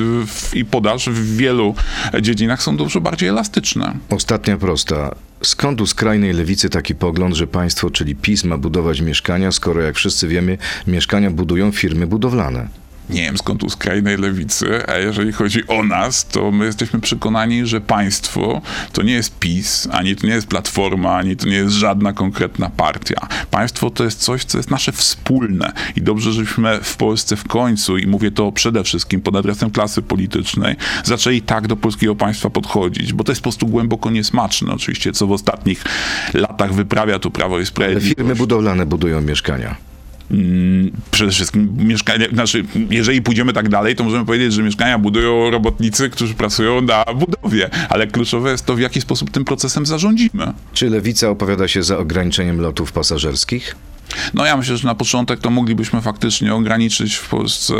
i 0.53 0.65
podaż 0.65 1.09
w 1.09 1.37
wielu 1.37 1.75
dziedzinach 2.21 2.63
są 2.63 2.77
dużo 2.77 3.01
bardziej 3.01 3.29
elastyczne. 3.29 3.93
Ostatnia 4.09 4.57
prosta. 4.57 5.15
Skąd 5.43 5.81
u 5.81 5.87
skrajnej 5.87 6.33
lewicy 6.33 6.69
taki 6.69 6.95
pogląd, 6.95 7.35
że 7.35 7.47
państwo, 7.47 7.89
czyli 7.89 8.15
PiS, 8.15 8.43
ma 8.43 8.57
budować 8.57 9.01
mieszkania, 9.01 9.51
skoro 9.51 9.81
jak 9.81 9.95
wszyscy 9.95 10.27
wiemy, 10.27 10.57
mieszkania 10.87 11.31
budują 11.31 11.71
firmy 11.71 12.07
budowlane? 12.07 12.67
Nie 13.09 13.21
wiem 13.21 13.37
skąd 13.37 13.63
u 13.63 13.69
skrajnej 13.69 14.17
lewicy, 14.17 14.87
a 14.87 14.95
jeżeli 14.97 15.31
chodzi 15.31 15.67
o 15.67 15.83
nas, 15.83 16.25
to 16.25 16.51
my 16.51 16.65
jesteśmy 16.65 16.99
przekonani, 16.99 17.65
że 17.65 17.81
państwo 17.81 18.61
to 18.93 19.03
nie 19.03 19.13
jest 19.13 19.39
PiS, 19.39 19.87
ani 19.91 20.15
to 20.15 20.27
nie 20.27 20.33
jest 20.33 20.47
Platforma, 20.47 21.15
ani 21.15 21.35
to 21.35 21.47
nie 21.47 21.55
jest 21.55 21.73
żadna 21.73 22.13
konkretna 22.13 22.69
partia. 22.69 23.27
Państwo 23.51 23.89
to 23.89 24.03
jest 24.03 24.19
coś, 24.19 24.43
co 24.43 24.57
jest 24.57 24.71
nasze 24.71 24.91
wspólne 24.91 25.73
i 25.95 26.01
dobrze, 26.01 26.31
żebyśmy 26.31 26.79
w 26.83 26.97
Polsce 26.97 27.35
w 27.35 27.43
końcu, 27.47 27.97
i 27.97 28.07
mówię 28.07 28.31
to 28.31 28.51
przede 28.51 28.83
wszystkim 28.83 29.21
pod 29.21 29.35
adresem 29.35 29.71
klasy 29.71 30.01
politycznej, 30.01 30.75
zaczęli 31.03 31.41
tak 31.41 31.67
do 31.67 31.75
polskiego 31.75 32.15
państwa 32.15 32.49
podchodzić, 32.49 33.13
bo 33.13 33.23
to 33.23 33.31
jest 33.31 33.41
po 33.41 33.43
prostu 33.43 33.67
głęboko 33.67 34.11
niesmaczne 34.11 34.73
oczywiście, 34.73 35.11
co 35.11 35.27
w 35.27 35.31
ostatnich 35.31 35.83
latach 36.33 36.73
wyprawia 36.73 37.19
tu 37.19 37.31
Prawo 37.31 37.55
i 37.55 37.57
Ale 37.57 37.65
Sprawiedliwość. 37.65 38.15
firmy 38.15 38.35
budowlane 38.35 38.85
budują 38.85 39.21
mieszkania. 39.21 39.94
Mm, 40.31 40.91
przede 41.11 41.31
wszystkim 41.31 41.69
mieszkania, 41.77 42.25
znaczy, 42.33 42.65
jeżeli 42.89 43.21
pójdziemy 43.21 43.53
tak 43.53 43.69
dalej, 43.69 43.95
to 43.95 44.03
możemy 44.03 44.25
powiedzieć, 44.25 44.53
że 44.53 44.63
mieszkania 44.63 44.99
budują 44.99 45.49
robotnicy, 45.51 46.09
którzy 46.09 46.33
pracują 46.33 46.81
na 46.81 47.05
budowie, 47.15 47.69
ale 47.89 48.07
kluczowe 48.07 48.51
jest 48.51 48.65
to, 48.65 48.75
w 48.75 48.79
jaki 48.79 49.01
sposób 49.01 49.31
tym 49.31 49.45
procesem 49.45 49.85
zarządzimy. 49.85 50.53
Czy 50.73 50.89
lewica 50.89 51.29
opowiada 51.29 51.67
się 51.67 51.83
za 51.83 51.97
ograniczeniem 51.97 52.61
lotów 52.61 52.91
pasażerskich? 52.91 53.75
No 54.33 54.45
ja 54.45 54.57
myślę, 54.57 54.77
że 54.77 54.87
na 54.87 54.95
początek 54.95 55.39
to 55.39 55.49
moglibyśmy 55.49 56.01
faktycznie 56.01 56.53
ograniczyć 56.53 57.15
w 57.15 57.29
Polsce 57.29 57.73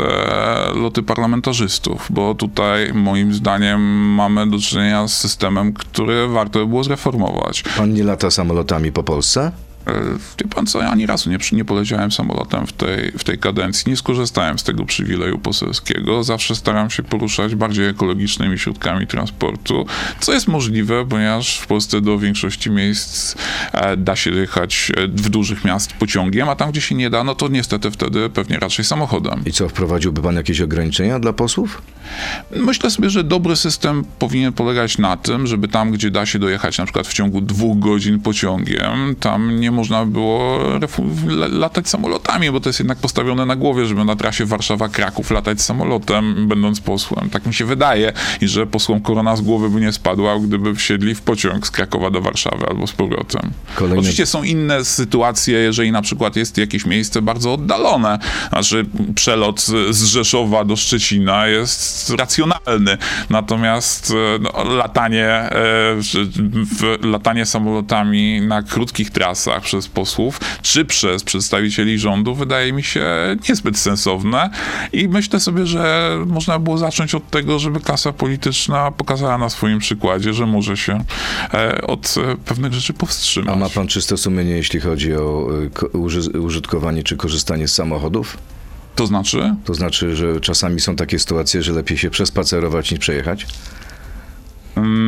loty 0.74 1.02
parlamentarzystów, 1.02 2.06
bo 2.10 2.34
tutaj 2.34 2.92
moim 2.94 3.34
zdaniem 3.34 3.80
mamy 4.14 4.50
do 4.50 4.58
czynienia 4.58 5.08
z 5.08 5.18
systemem, 5.18 5.72
który 5.72 6.28
warto 6.28 6.58
by 6.58 6.66
było 6.66 6.84
zreformować. 6.84 7.62
Pan 7.76 7.94
nie 7.94 8.04
lata 8.04 8.30
samolotami 8.30 8.92
po 8.92 9.02
Polsce? 9.02 9.52
E, 9.86 9.92
Wie 10.38 10.48
pan 10.48 10.66
co, 10.66 10.82
ja 10.82 10.90
ani 10.90 11.06
razu 11.06 11.30
nie, 11.30 11.38
nie 11.52 11.64
poleciałem 11.64 12.12
samolotem 12.12 12.66
w 12.66 12.72
tej, 12.72 13.12
w 13.18 13.24
tej 13.24 13.38
kadencji, 13.38 13.90
nie 13.90 13.96
skorzystałem 13.96 14.58
z 14.58 14.64
tego 14.64 14.84
przywileju 14.84 15.38
poselskiego. 15.38 16.24
Zawsze 16.24 16.56
staram 16.56 16.90
się 16.90 17.02
poruszać 17.02 17.54
bardziej 17.54 17.88
ekologicznymi 17.88 18.58
środkami 18.58 19.06
transportu, 19.06 19.86
co 20.20 20.32
jest 20.32 20.48
możliwe, 20.48 21.06
ponieważ 21.08 21.58
w 21.58 21.66
Polsce 21.66 22.00
do 22.00 22.18
większości 22.18 22.70
miejsc 22.70 23.36
e, 23.72 23.96
da 23.96 24.16
się 24.16 24.30
jechać 24.30 24.92
e, 24.96 25.08
w 25.08 25.28
dużych 25.28 25.64
miast 25.64 25.92
pociągiem, 25.92 26.48
a 26.48 26.56
tam, 26.56 26.70
gdzie 26.70 26.80
się 26.80 26.94
nie 26.94 27.10
da, 27.10 27.24
no 27.24 27.34
to 27.34 27.48
niestety 27.48 27.90
wtedy 27.90 28.30
pewnie 28.30 28.58
raczej 28.58 28.84
samochodem. 28.84 29.42
I 29.46 29.52
co, 29.52 29.68
wprowadziłby 29.68 30.22
pan 30.22 30.36
jakieś 30.36 30.60
ograniczenia 30.60 31.18
dla 31.18 31.32
posłów? 31.32 31.82
Myślę 32.56 32.90
sobie, 32.90 33.10
że 33.10 33.24
dobry 33.24 33.56
system 33.56 34.04
powinien 34.18 34.52
polegać 34.52 34.98
na 34.98 35.16
tym, 35.16 35.46
żeby 35.46 35.68
tam, 35.68 35.92
gdzie 35.92 36.10
da 36.10 36.26
się 36.26 36.38
dojechać 36.38 36.78
na 36.78 36.84
przykład 36.84 37.06
w 37.06 37.14
ciągu 37.14 37.40
dwóch 37.40 37.78
godzin 37.78 38.20
pociągiem, 38.20 39.16
tam 39.20 39.60
nie 39.60 39.70
można 39.76 40.06
było 40.06 40.58
latać 41.50 41.88
samolotami, 41.88 42.50
bo 42.50 42.60
to 42.60 42.68
jest 42.68 42.78
jednak 42.78 42.98
postawione 42.98 43.46
na 43.46 43.56
głowie, 43.56 43.86
żeby 43.86 44.04
na 44.04 44.16
trasie 44.16 44.46
Warszawa-Kraków 44.46 45.30
latać 45.34 45.62
samolotem, 45.62 46.48
będąc 46.48 46.80
posłem. 46.80 47.30
Tak 47.30 47.46
mi 47.46 47.54
się 47.54 47.64
wydaje 47.64 48.12
i 48.40 48.48
że 48.48 48.66
posłom 48.66 49.00
korona 49.00 49.36
z 49.36 49.40
głowy 49.40 49.70
by 49.70 49.80
nie 49.80 49.92
spadła, 49.92 50.38
gdyby 50.38 50.74
wsiedli 50.74 51.14
w 51.14 51.20
pociąg 51.20 51.66
z 51.66 51.70
Krakowa 51.70 52.10
do 52.10 52.20
Warszawy 52.20 52.66
albo 52.70 52.86
z 52.86 52.92
powrotem. 52.92 53.50
Kolejne- 53.74 53.98
Oczywiście 54.00 54.26
są 54.26 54.42
inne 54.42 54.84
sytuacje, 54.84 55.58
jeżeli 55.58 55.92
na 55.92 56.02
przykład 56.02 56.36
jest 56.36 56.58
jakieś 56.58 56.86
miejsce 56.86 57.22
bardzo 57.22 57.52
oddalone, 57.54 58.18
znaczy 58.48 58.86
przelot 59.14 59.60
z 59.90 60.04
Rzeszowa 60.04 60.64
do 60.64 60.76
Szczecina 60.76 61.46
jest 61.46 62.10
racjonalny, 62.10 62.98
natomiast 63.30 64.10
e, 64.10 64.38
no, 64.38 64.64
latanie, 64.74 65.26
e, 65.26 65.50
w, 65.98 66.98
latanie 67.02 67.46
samolotami 67.46 68.40
na 68.40 68.62
krótkich 68.62 69.10
trasach, 69.10 69.65
przez 69.66 69.88
posłów 69.88 70.40
czy 70.62 70.84
przez 70.84 71.24
przedstawicieli 71.24 71.98
rządu 71.98 72.34
wydaje 72.34 72.72
mi 72.72 72.82
się 72.82 73.06
niezbyt 73.48 73.78
sensowne 73.78 74.50
i 74.92 75.08
myślę 75.08 75.40
sobie, 75.40 75.66
że 75.66 76.10
można 76.26 76.58
było 76.58 76.78
zacząć 76.78 77.14
od 77.14 77.30
tego, 77.30 77.58
żeby 77.58 77.80
klasa 77.80 78.12
polityczna 78.12 78.90
pokazała 78.90 79.38
na 79.38 79.48
swoim 79.48 79.78
przykładzie, 79.78 80.32
że 80.34 80.46
może 80.46 80.76
się 80.76 81.04
e, 81.54 81.82
od 81.82 82.14
e, 82.16 82.36
pewnych 82.36 82.72
rzeczy 82.72 82.92
powstrzymać. 82.92 83.54
A 83.54 83.58
ma 83.58 83.68
pan 83.68 83.86
czyste 83.86 84.16
sumienie, 84.16 84.50
jeśli 84.50 84.80
chodzi 84.80 85.14
o 85.14 85.48
uży- 85.92 86.40
użytkowanie 86.40 87.02
czy 87.02 87.16
korzystanie 87.16 87.68
z 87.68 87.74
samochodów? 87.74 88.38
To 88.94 89.06
znaczy? 89.06 89.54
To 89.64 89.74
znaczy, 89.74 90.16
że 90.16 90.40
czasami 90.40 90.80
są 90.80 90.96
takie 90.96 91.18
sytuacje, 91.18 91.62
że 91.62 91.72
lepiej 91.72 91.98
się 91.98 92.10
przespacerować 92.10 92.90
niż 92.90 93.00
przejechać? 93.00 93.46
Mm, 94.76 95.05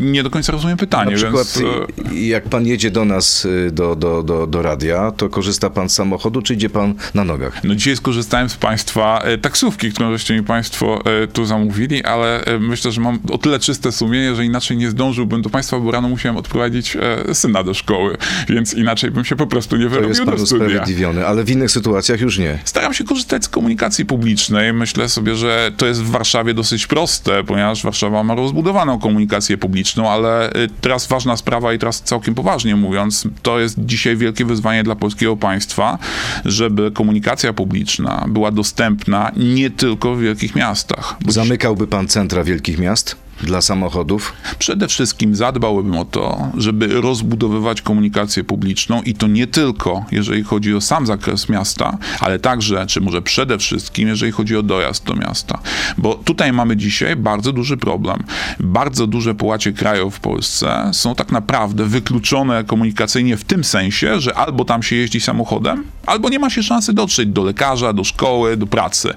nie 0.00 0.22
do 0.22 0.30
końca 0.30 0.52
rozumiem 0.52 0.76
pytanie, 0.76 1.10
Na 1.10 1.16
przykład, 1.16 1.54
więc... 1.60 2.12
e, 2.12 2.14
jak 2.14 2.44
pan 2.48 2.66
jedzie 2.66 2.90
do 2.90 3.04
nas, 3.04 3.44
y, 3.44 3.70
do, 3.72 3.96
do, 3.96 4.22
do, 4.22 4.46
do 4.46 4.62
radia, 4.62 5.10
to 5.10 5.28
korzysta 5.28 5.70
pan 5.70 5.88
z 5.88 5.94
samochodu, 5.94 6.42
czy 6.42 6.54
idzie 6.54 6.70
pan 6.70 6.94
na 7.14 7.24
nogach? 7.24 7.64
No 7.64 7.74
dzisiaj 7.74 7.96
skorzystałem 7.96 8.48
z 8.48 8.56
państwa 8.56 9.20
e, 9.24 9.38
taksówki, 9.38 9.92
którą 9.92 10.12
żeście 10.12 10.34
mi 10.34 10.42
państwo 10.42 11.00
e, 11.22 11.26
tu 11.26 11.44
zamówili, 11.44 12.04
ale 12.04 12.44
e, 12.44 12.58
myślę, 12.58 12.92
że 12.92 13.00
mam 13.00 13.18
o 13.30 13.38
tyle 13.38 13.58
czyste 13.58 13.92
sumienie, 13.92 14.34
że 14.34 14.44
inaczej 14.44 14.76
nie 14.76 14.90
zdążyłbym 14.90 15.42
do 15.42 15.50
państwa, 15.50 15.80
bo 15.80 15.90
rano 15.90 16.08
musiałem 16.08 16.36
odprowadzić 16.36 16.96
e, 16.96 17.34
syna 17.34 17.62
do 17.62 17.74
szkoły, 17.74 18.16
więc 18.48 18.74
inaczej 18.74 19.10
bym 19.10 19.24
się 19.24 19.36
po 19.36 19.46
prostu 19.46 19.76
nie 19.76 19.90
To 19.90 20.00
jest 20.00 20.20
wyrobił 20.20 20.38
do 20.38 20.46
studia. 20.46 20.64
usprawiedliwiony, 20.66 21.26
ale 21.26 21.44
w 21.44 21.50
innych 21.50 21.70
sytuacjach 21.70 22.20
już 22.20 22.38
nie. 22.38 22.58
Staram 22.64 22.94
się 22.94 23.04
korzystać 23.04 23.44
z 23.44 23.48
komunikacji 23.48 24.06
publicznej. 24.06 24.72
Myślę 24.72 25.08
sobie, 25.08 25.34
że 25.34 25.72
to 25.76 25.86
jest 25.86 26.02
w 26.02 26.10
Warszawie 26.10 26.54
dosyć 26.54 26.86
proste, 26.86 27.44
ponieważ 27.44 27.82
Warszawa 27.84 28.22
ma 28.22 28.34
rozbudowaną 28.34 28.98
komunikację 28.98 29.57
publiczną, 29.58 30.10
ale 30.10 30.50
y, 30.50 30.68
teraz 30.80 31.06
ważna 31.06 31.36
sprawa 31.36 31.72
i 31.72 31.78
teraz 31.78 32.02
całkiem 32.02 32.34
poważnie 32.34 32.76
mówiąc, 32.76 33.28
to 33.42 33.60
jest 33.60 33.76
dzisiaj 33.78 34.16
wielkie 34.16 34.44
wyzwanie 34.44 34.82
dla 34.82 34.96
polskiego 34.96 35.36
państwa, 35.36 35.98
żeby 36.44 36.90
komunikacja 36.90 37.52
publiczna 37.52 38.24
była 38.28 38.50
dostępna 38.50 39.32
nie 39.36 39.70
tylko 39.70 40.14
w 40.14 40.20
wielkich 40.20 40.54
miastach. 40.54 41.16
Zamykałby 41.28 41.86
pan 41.86 42.08
centra 42.08 42.44
wielkich 42.44 42.78
miast 42.78 43.27
dla 43.42 43.60
samochodów? 43.60 44.32
Przede 44.58 44.88
wszystkim 44.88 45.34
zadbałbym 45.34 45.96
o 45.96 46.04
to, 46.04 46.50
żeby 46.56 47.00
rozbudowywać 47.00 47.82
komunikację 47.82 48.44
publiczną 48.44 49.02
i 49.02 49.14
to 49.14 49.26
nie 49.26 49.46
tylko, 49.46 50.04
jeżeli 50.10 50.42
chodzi 50.42 50.74
o 50.74 50.80
sam 50.80 51.06
zakres 51.06 51.48
miasta, 51.48 51.98
ale 52.20 52.38
także, 52.38 52.86
czy 52.86 53.00
może 53.00 53.22
przede 53.22 53.58
wszystkim, 53.58 54.08
jeżeli 54.08 54.32
chodzi 54.32 54.56
o 54.56 54.62
dojazd 54.62 55.04
do 55.04 55.14
miasta. 55.14 55.58
Bo 55.98 56.14
tutaj 56.14 56.52
mamy 56.52 56.76
dzisiaj 56.76 57.16
bardzo 57.16 57.52
duży 57.52 57.76
problem. 57.76 58.22
Bardzo 58.60 59.06
duże 59.06 59.34
połacie 59.34 59.72
kraju 59.72 60.10
w 60.10 60.20
Polsce 60.20 60.90
są 60.92 61.14
tak 61.14 61.32
naprawdę 61.32 61.84
wykluczone 61.84 62.64
komunikacyjnie 62.64 63.36
w 63.36 63.44
tym 63.44 63.64
sensie, 63.64 64.20
że 64.20 64.34
albo 64.34 64.64
tam 64.64 64.82
się 64.82 64.96
jeździ 64.96 65.20
samochodem, 65.20 65.84
albo 66.06 66.28
nie 66.28 66.38
ma 66.38 66.50
się 66.50 66.62
szansy 66.62 66.92
dotrzeć 66.92 67.28
do 67.28 67.44
lekarza, 67.44 67.92
do 67.92 68.04
szkoły, 68.04 68.56
do 68.56 68.66
pracy. 68.66 69.14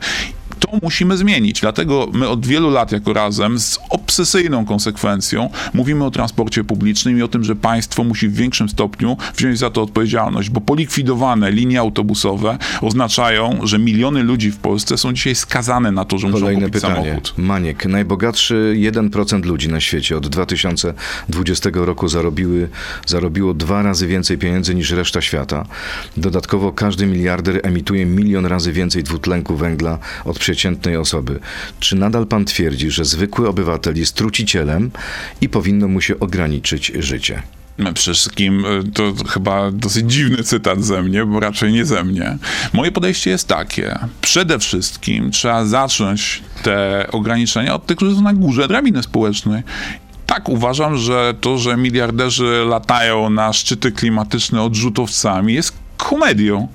To 0.61 0.69
musimy 0.81 1.17
zmienić. 1.17 1.61
Dlatego 1.61 2.07
my 2.13 2.29
od 2.29 2.45
wielu 2.45 2.69
lat 2.69 2.91
jako 2.91 3.13
razem 3.13 3.59
z 3.59 3.79
obsesyjną 3.89 4.65
konsekwencją 4.65 5.49
mówimy 5.73 6.05
o 6.05 6.11
transporcie 6.11 6.63
publicznym 6.63 7.19
i 7.19 7.21
o 7.21 7.27
tym, 7.27 7.43
że 7.43 7.55
państwo 7.55 8.03
musi 8.03 8.27
w 8.27 8.33
większym 8.33 8.69
stopniu 8.69 9.17
wziąć 9.37 9.59
za 9.59 9.69
to 9.69 9.81
odpowiedzialność, 9.81 10.49
bo 10.49 10.61
polikwidowane 10.61 11.51
linie 11.51 11.79
autobusowe 11.79 12.57
oznaczają, 12.81 13.59
że 13.63 13.79
miliony 13.79 14.23
ludzi 14.23 14.51
w 14.51 14.57
Polsce 14.57 14.97
są 14.97 15.13
dzisiaj 15.13 15.35
skazane 15.35 15.91
na 15.91 16.05
to, 16.05 16.17
że 16.17 16.27
muszą 16.27 16.39
Kolejne 16.39 16.65
kupić 16.65 16.81
pytanie. 16.81 17.03
samochód. 17.03 17.33
Maniek, 17.37 17.85
najbogatszy 17.85 18.73
1% 18.77 19.45
ludzi 19.45 19.69
na 19.69 19.79
świecie 19.79 20.17
od 20.17 20.27
2020 20.27 21.69
roku 21.73 22.07
zarobiły, 22.07 22.69
zarobiło 23.05 23.53
dwa 23.53 23.81
razy 23.81 24.07
więcej 24.07 24.37
pieniędzy 24.37 24.75
niż 24.75 24.91
reszta 24.91 25.21
świata. 25.21 25.65
Dodatkowo 26.17 26.71
każdy 26.71 27.05
miliarder 27.05 27.59
emituje 27.63 28.05
milion 28.05 28.45
razy 28.45 28.71
więcej 28.71 29.03
dwutlenku 29.03 29.55
węgla 29.55 29.97
od 30.25 30.39
przeciętnej 30.51 30.97
osoby. 30.97 31.39
Czy 31.79 31.95
nadal 31.95 32.27
pan 32.27 32.45
twierdzi, 32.45 32.91
że 32.91 33.05
zwykły 33.05 33.47
obywatel 33.47 33.97
jest 33.97 34.15
trucicielem 34.15 34.91
i 35.41 35.49
powinno 35.49 35.87
mu 35.87 36.01
się 36.01 36.19
ograniczyć 36.19 36.91
życie? 36.99 37.43
Przede 37.77 37.93
wszystkim 37.93 38.65
y, 38.65 38.91
to 38.93 39.13
chyba 39.29 39.71
dosyć 39.71 40.11
dziwny 40.11 40.43
cytat 40.43 40.83
ze 40.83 41.03
mnie, 41.03 41.25
bo 41.25 41.39
raczej 41.39 41.73
nie 41.73 41.85
ze 41.85 42.03
mnie. 42.03 42.37
Moje 42.73 42.91
podejście 42.91 43.29
jest 43.29 43.47
takie. 43.47 43.99
Przede 44.21 44.59
wszystkim 44.59 45.31
trzeba 45.31 45.65
zacząć 45.65 46.43
te 46.63 47.07
ograniczenia 47.11 47.75
od 47.75 47.85
tych, 47.85 47.97
którzy 47.97 48.15
są 48.15 48.21
na 48.21 48.33
górze 48.33 48.67
drabiny 48.67 49.03
społecznej. 49.03 49.63
Tak, 50.25 50.49
uważam, 50.49 50.97
że 50.97 51.33
to, 51.41 51.57
że 51.57 51.77
miliarderzy 51.77 52.65
latają 52.69 53.29
na 53.29 53.53
szczyty 53.53 53.91
klimatyczne 53.91 54.61
odrzutowcami 54.61 55.53
jest 55.53 55.73
komedią. 55.97 56.67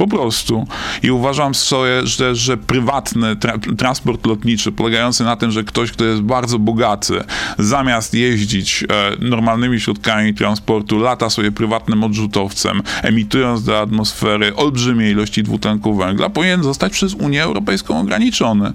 Po 0.00 0.06
prostu. 0.06 0.66
I 1.02 1.10
uważam 1.10 1.54
sobie, 1.54 2.06
że, 2.06 2.34
że 2.34 2.56
prywatny 2.56 3.36
tra- 3.36 3.76
transport 3.76 4.26
lotniczy, 4.26 4.72
polegający 4.72 5.24
na 5.24 5.36
tym, 5.36 5.50
że 5.50 5.64
ktoś, 5.64 5.92
kto 5.92 6.04
jest 6.04 6.22
bardzo 6.22 6.58
bogaty, 6.58 7.20
zamiast 7.58 8.14
jeździć 8.14 8.82
e, 8.82 8.86
normalnymi 9.18 9.80
środkami 9.80 10.34
transportu, 10.34 10.98
lata 10.98 11.30
sobie 11.30 11.52
prywatnym 11.52 12.04
odrzutowcem, 12.04 12.82
emitując 13.02 13.64
do 13.64 13.80
atmosfery 13.80 14.56
olbrzymie 14.56 15.10
ilości 15.10 15.42
dwutlenku 15.42 15.94
węgla, 15.94 16.30
powinien 16.30 16.62
zostać 16.62 16.92
przez 16.92 17.14
Unię 17.14 17.42
Europejską 17.42 18.00
ograniczony. 18.00 18.72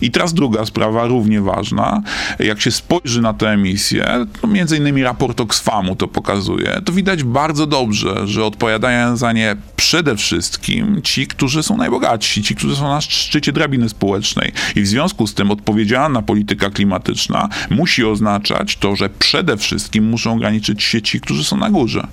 I 0.00 0.10
teraz 0.10 0.34
druga 0.34 0.64
sprawa, 0.64 1.06
równie 1.06 1.40
ważna. 1.40 2.02
Jak 2.38 2.60
się 2.60 2.70
spojrzy 2.70 3.22
na 3.22 3.34
te 3.34 3.50
emisje, 3.50 4.26
to 4.40 4.46
między 4.46 4.76
innymi 4.76 5.02
raport 5.02 5.40
Oxfamu 5.40 5.96
to 5.96 6.08
pokazuje, 6.08 6.80
to 6.84 6.92
widać 6.92 7.22
bardzo 7.22 7.66
dobrze, 7.66 8.26
że 8.26 8.44
odpowiadają 8.44 9.16
za 9.16 9.32
nie 9.32 9.56
przede 9.76 10.16
wszystkim 10.16 10.65
ci, 11.02 11.26
którzy 11.26 11.62
są 11.62 11.76
najbogatsi, 11.76 12.42
ci, 12.42 12.54
którzy 12.54 12.76
są 12.76 12.88
na 12.88 13.00
szczycie 13.00 13.52
drabiny 13.52 13.88
społecznej. 13.88 14.52
I 14.76 14.82
w 14.82 14.86
związku 14.86 15.26
z 15.26 15.34
tym 15.34 15.50
odpowiedzialna 15.50 16.22
polityka 16.22 16.70
klimatyczna 16.70 17.48
musi 17.70 18.04
oznaczać 18.04 18.76
to, 18.76 18.96
że 18.96 19.08
przede 19.08 19.56
wszystkim 19.56 20.04
muszą 20.04 20.32
ograniczyć 20.32 20.82
się 20.82 21.02
ci, 21.02 21.20
którzy 21.20 21.44
są 21.44 21.56
na 21.56 21.70
górze. 21.70 22.06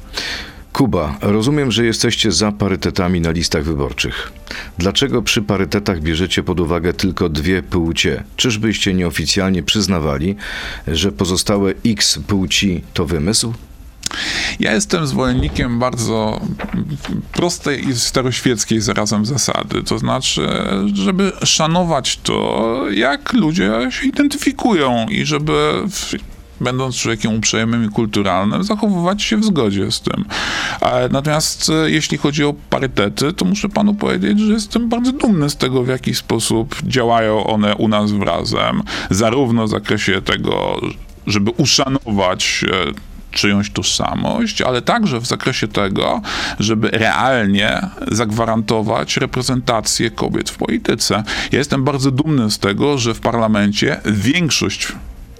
Kuba, 0.73 1.17
rozumiem, 1.21 1.71
że 1.71 1.85
jesteście 1.85 2.31
za 2.31 2.51
parytetami 2.51 3.21
na 3.21 3.31
listach 3.31 3.63
wyborczych. 3.63 4.33
Dlaczego 4.77 5.21
przy 5.21 5.41
parytetach 5.41 6.01
bierzecie 6.01 6.43
pod 6.43 6.59
uwagę 6.59 6.93
tylko 6.93 7.29
dwie 7.29 7.63
płcie? 7.63 8.23
Czyżbyście 8.35 8.93
nieoficjalnie 8.93 9.63
przyznawali, 9.63 10.35
że 10.87 11.11
pozostałe 11.11 11.73
x 11.85 12.19
płci 12.27 12.81
to 12.93 13.05
wymysł? 13.05 13.53
Ja 14.59 14.73
jestem 14.73 15.07
zwolennikiem 15.07 15.79
bardzo 15.79 16.41
prostej 17.31 17.87
i 17.87 17.95
staroświeckiej 17.95 18.81
zarazem 18.81 19.25
zasady. 19.25 19.83
To 19.83 19.99
znaczy, 19.99 20.47
żeby 20.93 21.31
szanować 21.43 22.17
to, 22.17 22.77
jak 22.91 23.33
ludzie 23.33 23.71
się 23.89 24.07
identyfikują 24.07 25.05
i 25.09 25.25
żeby 25.25 25.73
w, 25.89 26.13
będąc 26.61 26.95
człowiekiem 26.95 27.35
uprzejmym 27.35 27.85
i 27.85 27.89
kulturalnym, 27.89 28.63
zachowywać 28.63 29.23
się 29.23 29.37
w 29.37 29.45
zgodzie 29.45 29.91
z 29.91 30.01
tym. 30.01 30.25
Natomiast 31.11 31.71
jeśli 31.85 32.17
chodzi 32.17 32.43
o 32.43 32.53
parytety, 32.69 33.33
to 33.33 33.45
muszę 33.45 33.69
panu 33.69 33.93
powiedzieć, 33.93 34.39
że 34.39 34.53
jestem 34.53 34.89
bardzo 34.89 35.11
dumny 35.11 35.49
z 35.49 35.55
tego, 35.55 35.83
w 35.83 35.87
jaki 35.87 36.15
sposób 36.15 36.75
działają 36.83 37.43
one 37.43 37.75
u 37.75 37.87
nas 37.87 38.11
w 38.11 38.21
razem. 38.21 38.83
Zarówno 39.09 39.67
w 39.67 39.69
zakresie 39.69 40.21
tego, 40.21 40.81
żeby 41.27 41.51
uszanować 41.51 42.65
e, 42.71 43.12
czyjąś 43.33 43.69
tożsamość, 43.69 44.61
ale 44.61 44.81
także 44.81 45.19
w 45.19 45.25
zakresie 45.25 45.67
tego, 45.67 46.21
żeby 46.59 46.89
realnie 46.89 47.81
zagwarantować 48.11 49.17
reprezentację 49.17 50.11
kobiet 50.11 50.49
w 50.49 50.57
polityce. 50.57 51.23
Ja 51.51 51.59
jestem 51.59 51.83
bardzo 51.83 52.11
dumny 52.11 52.51
z 52.51 52.59
tego, 52.59 52.97
że 52.97 53.13
w 53.13 53.19
parlamencie 53.19 54.01
większość 54.05 54.87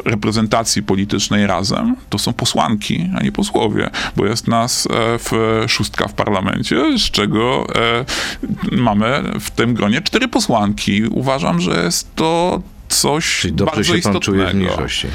reprezentacji 0.06 0.84
politycznej 0.84 1.48
razem 1.48 1.96
to 2.10 2.18
są 2.18 2.34
posłanki, 2.34 3.10
a 3.18 3.24
nie 3.24 3.32
posłowie, 3.32 3.90
bo 4.16 4.26
jest 4.26 4.48
nas 4.48 4.86
e, 4.86 4.90
w 5.20 5.32
szóstka 5.68 6.08
w 6.08 6.14
parlamencie, 6.14 6.98
z 6.98 7.02
czego 7.02 7.68
e, 7.76 8.06
mamy 8.72 9.24
w 9.40 9.52
tym 9.52 9.74
gronie 9.74 10.02
cztery 10.02 10.28
posłanki. 10.28 11.04
Uważam, 11.04 11.62
że 11.62 11.84
jest 11.84 12.16
to 12.16 12.62
coś 13.02 13.40
Czyli 13.40 13.54
dobrze 13.54 13.76
bardzo 13.76 13.96
się 13.96 14.02
pan 14.02 14.20
czuje 14.20 14.38
w 14.38 14.42
istotnego. 14.42 14.74
mniejszości. 14.74 15.08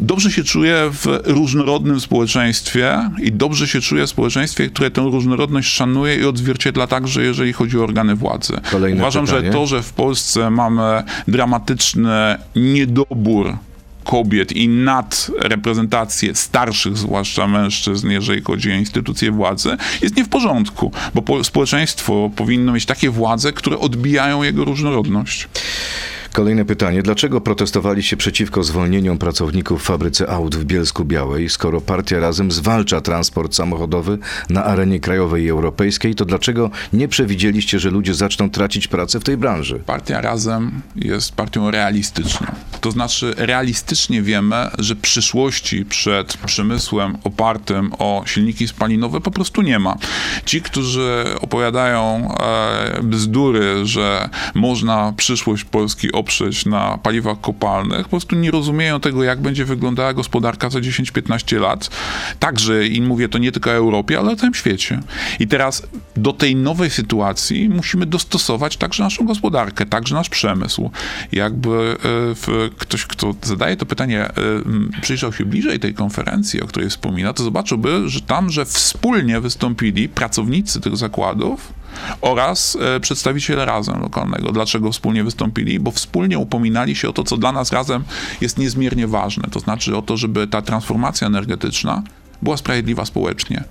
Dobrze 0.00 0.30
się 0.30 0.44
czuję 0.44 0.90
w 0.92 1.20
różnorodnym 1.24 2.00
społeczeństwie 2.00 3.10
i 3.22 3.32
dobrze 3.32 3.68
się 3.68 3.80
czuję 3.80 4.06
w 4.06 4.10
społeczeństwie, 4.10 4.68
które 4.68 4.90
tę 4.90 5.00
różnorodność 5.00 5.68
szanuje 5.72 6.16
i 6.16 6.24
odzwierciedla 6.24 6.86
także, 6.86 7.22
jeżeli 7.22 7.52
chodzi 7.52 7.78
o 7.78 7.84
organy 7.84 8.14
władzy. 8.14 8.60
Kolejne 8.70 9.00
Uważam, 9.00 9.26
pytanie. 9.26 9.46
że 9.46 9.52
to, 9.52 9.66
że 9.66 9.82
w 9.82 9.92
Polsce 9.92 10.50
mamy 10.50 11.02
dramatyczny 11.28 12.38
niedobór 12.56 13.56
kobiet 14.04 14.52
i 14.52 14.68
nadreprezentację 14.68 16.34
starszych, 16.34 16.98
zwłaszcza 16.98 17.46
mężczyzn, 17.46 18.10
jeżeli 18.10 18.42
chodzi 18.42 18.72
o 18.72 18.74
instytucje 18.74 19.30
władzy, 19.32 19.76
jest 20.02 20.16
nie 20.16 20.24
w 20.24 20.28
porządku, 20.28 20.92
bo 21.14 21.22
po, 21.22 21.44
społeczeństwo 21.44 22.30
powinno 22.36 22.72
mieć 22.72 22.86
takie 22.86 23.10
władze, 23.10 23.52
które 23.52 23.78
odbijają 23.78 24.42
jego 24.42 24.64
różnorodność. 24.64 25.48
Kolejne 26.32 26.64
pytanie. 26.64 27.02
Dlaczego 27.02 27.40
protestowaliście 27.40 28.16
przeciwko 28.16 28.62
zwolnieniom 28.62 29.18
pracowników 29.18 29.82
w 29.82 29.84
fabryce 29.84 30.30
aut 30.30 30.56
w 30.56 30.64
Bielsku 30.64 31.04
Białej? 31.04 31.48
Skoro 31.48 31.80
partia 31.80 32.20
razem 32.20 32.50
zwalcza 32.50 33.00
transport 33.00 33.54
samochodowy 33.54 34.18
na 34.50 34.64
arenie 34.64 35.00
krajowej 35.00 35.44
i 35.44 35.50
europejskiej, 35.50 36.14
to 36.14 36.24
dlaczego 36.24 36.70
nie 36.92 37.08
przewidzieliście, 37.08 37.78
że 37.78 37.90
ludzie 37.90 38.14
zaczną 38.14 38.50
tracić 38.50 38.88
pracę 38.88 39.20
w 39.20 39.24
tej 39.24 39.36
branży? 39.36 39.82
Partia 39.86 40.20
Razem 40.20 40.80
jest 40.96 41.36
partią 41.36 41.70
realistyczną. 41.70 42.46
To 42.80 42.90
znaczy, 42.90 43.34
realistycznie 43.36 44.22
wiemy, 44.22 44.56
że 44.78 44.96
przyszłości 44.96 45.84
przed 45.84 46.36
przemysłem 46.36 47.18
opartym 47.24 47.90
o 47.98 48.22
silniki 48.26 48.68
spalinowe 48.68 49.20
po 49.20 49.30
prostu 49.30 49.62
nie 49.62 49.78
ma. 49.78 49.96
Ci, 50.44 50.62
którzy 50.62 51.24
opowiadają 51.40 52.28
e, 52.40 53.02
bzdury, 53.02 53.86
że 53.86 54.28
można 54.54 55.12
przyszłość 55.16 55.64
Polski 55.64 56.12
oprzeć 56.18 56.66
na 56.66 56.98
paliwach 57.02 57.40
kopalnych, 57.40 58.02
po 58.02 58.10
prostu 58.10 58.36
nie 58.36 58.50
rozumieją 58.50 59.00
tego, 59.00 59.24
jak 59.24 59.40
będzie 59.40 59.64
wyglądała 59.64 60.14
gospodarka 60.14 60.70
za 60.70 60.78
10-15 60.78 61.60
lat. 61.60 61.90
Także, 62.38 62.86
i 62.86 63.02
mówię 63.02 63.28
to 63.28 63.38
nie 63.38 63.52
tylko 63.52 63.70
o 63.70 63.72
Europie, 63.72 64.18
ale 64.18 64.32
o 64.32 64.36
całym 64.36 64.54
świecie. 64.54 65.00
I 65.40 65.48
teraz 65.48 65.82
do 66.16 66.32
tej 66.32 66.56
nowej 66.56 66.90
sytuacji 66.90 67.68
musimy 67.68 68.06
dostosować 68.06 68.76
także 68.76 69.02
naszą 69.02 69.26
gospodarkę, 69.26 69.86
także 69.86 70.14
nasz 70.14 70.28
przemysł. 70.28 70.90
Jakby 71.32 71.68
e, 71.68 71.96
w, 72.34 72.70
ktoś, 72.78 73.06
kto 73.06 73.34
zadaje 73.42 73.76
to 73.76 73.86
pytanie, 73.86 74.24
e, 74.24 74.32
przyjrzał 75.02 75.32
się 75.32 75.44
bliżej 75.44 75.80
tej 75.80 75.94
konferencji, 75.94 76.62
o 76.62 76.66
której 76.66 76.90
wspomina, 76.90 77.32
to 77.32 77.42
zobaczyłby, 77.42 78.08
że 78.08 78.20
tam, 78.20 78.50
że 78.50 78.64
wspólnie 78.64 79.40
wystąpili 79.40 80.08
pracownicy 80.08 80.80
tych 80.80 80.96
zakładów, 80.96 81.72
oraz 82.20 82.78
e, 82.80 83.00
przedstawiciele 83.00 83.64
Razem 83.64 84.00
lokalnego. 84.00 84.52
Dlaczego 84.52 84.92
wspólnie 84.92 85.24
wystąpili? 85.24 85.80
Bo 85.80 85.90
wspólnie 85.90 86.38
upominali 86.38 86.96
się 86.96 87.08
o 87.08 87.12
to, 87.12 87.24
co 87.24 87.36
dla 87.36 87.52
nas 87.52 87.72
Razem 87.72 88.04
jest 88.40 88.58
niezmiernie 88.58 89.06
ważne. 89.06 89.44
To 89.50 89.60
znaczy 89.60 89.96
o 89.96 90.02
to, 90.02 90.16
żeby 90.16 90.46
ta 90.46 90.62
transformacja 90.62 91.26
energetyczna 91.26 92.02
była 92.42 92.56
sprawiedliwa 92.56 93.04
społecznie. 93.04 93.64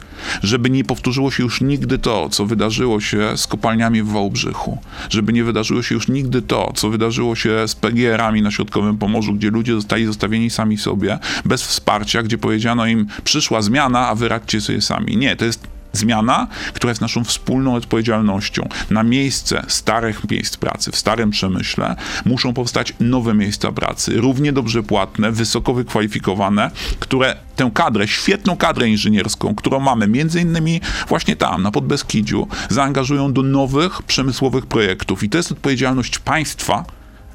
Żeby 0.44 0.70
nie 0.70 0.84
powtórzyło 0.84 1.32
się 1.32 1.44
już 1.44 1.62
nigdy 1.62 1.98
to, 1.98 2.30
co 2.30 2.46
wydarzyło 2.46 3.00
się 3.00 3.38
z 3.38 3.48
kopalniami 3.48 4.04
w 4.04 4.08
Wałbrzychu. 4.08 4.78
Żeby 5.10 5.34
nie 5.34 5.44
wydarzyło 5.44 5.84
się 5.84 5.96
już 5.96 6.08
nigdy 6.08 6.42
to, 6.42 6.72
co 6.76 6.90
wydarzyło 6.90 7.36
się 7.36 7.68
z 7.68 7.76
PGR-ami 7.76 8.42
na 8.42 8.52
Środkowym 8.52 8.98
Pomorzu, 8.98 9.34
gdzie 9.34 9.50
ludzie 9.50 9.74
zostali 9.74 10.06
zostawieni 10.06 10.50
sami 10.50 10.78
sobie, 10.78 11.20
bez 11.46 11.64
wsparcia, 11.64 12.24
gdzie 12.24 12.38
powiedziano 12.38 12.86
im, 12.86 13.08
przyszła 13.24 13.62
zmiana, 13.62 14.08
a 14.08 14.16
wy 14.16 14.28
radźcie 14.28 14.62
sobie 14.62 14.82
sami. 14.82 15.18
Nie, 15.18 15.36
to 15.36 15.46
jest 15.46 15.77
zmiana, 15.98 16.48
która 16.74 16.92
jest 16.92 17.02
naszą 17.02 17.24
wspólną 17.24 17.76
odpowiedzialnością. 17.76 18.70
Na 18.90 19.04
miejsce 19.04 19.64
starych 19.68 20.30
miejsc 20.32 20.58
pracy, 20.58 20.92
w 20.92 20.96
starym 20.96 21.30
przemyśle 21.30 21.96
muszą 22.26 22.54
powstać 22.54 22.94
nowe 23.00 23.34
miejsca 23.34 23.72
pracy, 23.72 24.22
równie 24.22 24.54
dobrze 24.54 24.84
płatne, 24.84 25.32
wysoko 25.32 25.74
wykwalifikowane, 25.74 26.72
które 27.00 27.36
tę 27.56 27.72
kadrę, 27.74 28.08
świetną 28.08 28.58
kadrę 28.58 28.90
inżynierską, 28.90 29.56
którą 29.56 29.80
mamy 29.80 30.08
między 30.08 30.42
innymi 30.42 30.82
właśnie 31.08 31.36
tam, 31.36 31.64
na 31.64 31.72
Podbeskidziu, 31.72 32.48
zaangażują 32.70 33.34
do 33.34 33.44
nowych 33.44 34.02
przemysłowych 34.04 34.66
projektów. 34.66 35.24
I 35.24 35.30
to 35.30 35.38
jest 35.38 35.52
odpowiedzialność 35.52 36.20
państwa, 36.20 36.86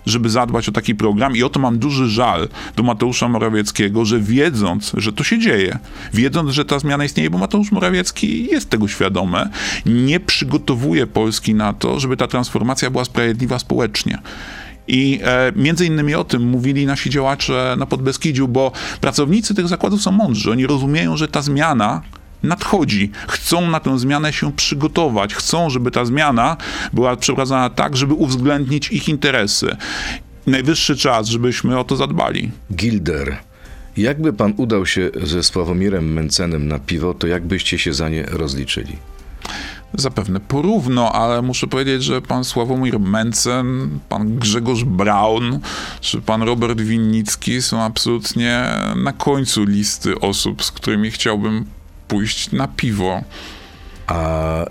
żeby 0.06 0.30
zadbać 0.30 0.68
o 0.68 0.72
taki 0.72 0.94
program 0.94 1.36
i 1.36 1.42
o 1.42 1.48
to 1.48 1.60
mam 1.60 1.78
duży 1.78 2.08
żal 2.08 2.48
do 2.76 2.82
Mateusza 2.82 3.28
Morawieckiego, 3.28 4.04
że 4.04 4.20
wiedząc, 4.20 4.92
że 4.96 5.12
to 5.12 5.24
się 5.24 5.38
dzieje, 5.38 5.78
wiedząc, 6.14 6.50
że 6.50 6.64
ta 6.64 6.78
zmiana 6.78 7.04
istnieje, 7.04 7.30
bo 7.30 7.38
Mateusz 7.38 7.72
Morawiecki 7.72 8.46
jest 8.46 8.70
tego 8.70 8.88
świadomy, 8.88 9.48
nie 9.86 10.20
przygotowuje 10.20 11.06
Polski 11.06 11.54
na 11.54 11.72
to, 11.72 12.00
żeby 12.00 12.16
ta 12.16 12.26
transformacja 12.26 12.90
była 12.90 13.04
sprawiedliwa 13.04 13.58
społecznie. 13.58 14.18
I 14.88 15.20
e, 15.24 15.52
między 15.56 15.86
innymi 15.86 16.14
o 16.14 16.24
tym 16.24 16.48
mówili 16.48 16.86
nasi 16.86 17.10
działacze 17.10 17.74
na 17.78 17.86
Podbeskidziu, 17.86 18.48
bo 18.48 18.72
pracownicy 19.00 19.54
tych 19.54 19.68
zakładów 19.68 20.02
są 20.02 20.12
mądrzy. 20.12 20.50
Oni 20.50 20.66
rozumieją, 20.66 21.16
że 21.16 21.28
ta 21.28 21.42
zmiana 21.42 22.02
nadchodzi. 22.42 23.10
Chcą 23.28 23.70
na 23.70 23.80
tę 23.80 23.98
zmianę 23.98 24.32
się 24.32 24.52
przygotować. 24.52 25.34
Chcą, 25.34 25.70
żeby 25.70 25.90
ta 25.90 26.04
zmiana 26.04 26.56
była 26.92 27.16
przeprowadzona 27.16 27.70
tak, 27.70 27.96
żeby 27.96 28.14
uwzględnić 28.14 28.90
ich 28.90 29.08
interesy. 29.08 29.76
Najwyższy 30.46 30.96
czas, 30.96 31.28
żebyśmy 31.28 31.78
o 31.78 31.84
to 31.84 31.96
zadbali. 31.96 32.50
Gilder. 32.74 33.36
Jakby 33.96 34.32
pan 34.32 34.54
udał 34.56 34.86
się 34.86 35.10
ze 35.22 35.42
Sławomirem 35.42 36.12
Mencenem 36.12 36.68
na 36.68 36.78
piwo, 36.78 37.14
to 37.14 37.26
jak 37.26 37.46
byście 37.46 37.78
się 37.78 37.92
za 37.92 38.08
nie 38.08 38.22
rozliczyli? 38.22 38.96
Zapewne 39.94 40.40
porówno, 40.40 41.12
ale 41.12 41.42
muszę 41.42 41.66
powiedzieć, 41.66 42.04
że 42.04 42.22
pan 42.22 42.44
Sławomir 42.44 43.00
Mencen, 43.00 43.98
pan 44.08 44.36
Grzegorz 44.36 44.84
Braun 44.84 45.60
czy 46.00 46.20
pan 46.20 46.42
Robert 46.42 46.80
Winnicki 46.80 47.62
są 47.62 47.82
absolutnie 47.82 48.64
na 48.96 49.12
końcu 49.12 49.64
listy 49.64 50.20
osób, 50.20 50.64
z 50.64 50.70
którymi 50.70 51.10
chciałbym 51.10 51.64
pójść 52.12 52.52
na 52.52 52.68
piwo. 52.68 53.22
A 54.06 54.66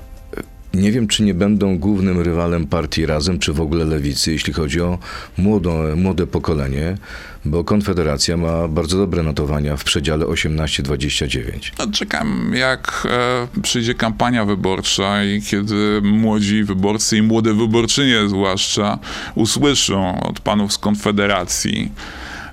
nie 0.73 0.91
wiem, 0.91 1.07
czy 1.07 1.23
nie 1.23 1.33
będą 1.33 1.77
głównym 1.77 2.19
rywalem 2.19 2.67
partii 2.67 3.05
Razem, 3.05 3.39
czy 3.39 3.53
w 3.53 3.61
ogóle 3.61 3.85
lewicy, 3.85 4.31
jeśli 4.31 4.53
chodzi 4.53 4.81
o 4.81 4.97
młodo, 5.37 5.83
młode 5.95 6.27
pokolenie, 6.27 6.97
bo 7.45 7.63
Konfederacja 7.63 8.37
ma 8.37 8.67
bardzo 8.67 8.97
dobre 8.97 9.23
notowania 9.23 9.77
w 9.77 9.83
przedziale 9.83 10.25
18-29. 10.25 11.71
No, 11.79 11.91
czekam, 11.91 12.51
jak 12.55 13.07
e, 13.09 13.61
przyjdzie 13.61 13.95
kampania 13.95 14.45
wyborcza 14.45 15.23
i 15.23 15.41
kiedy 15.41 16.01
młodzi 16.03 16.63
wyborcy 16.63 17.17
i 17.17 17.21
młode 17.21 17.53
wyborczynie 17.53 18.29
zwłaszcza 18.29 18.99
usłyszą 19.35 20.21
od 20.21 20.39
panów 20.39 20.73
z 20.73 20.77
Konfederacji, 20.77 21.91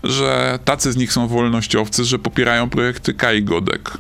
że 0.05 0.59
tacy 0.65 0.93
z 0.93 0.97
nich 0.97 1.13
są 1.13 1.29
wolnościowcy, 1.29 2.05
że 2.05 2.19
popierają 2.19 2.71
projekty 2.71 3.15
Kai 3.15 3.43
Godek. 3.43 3.93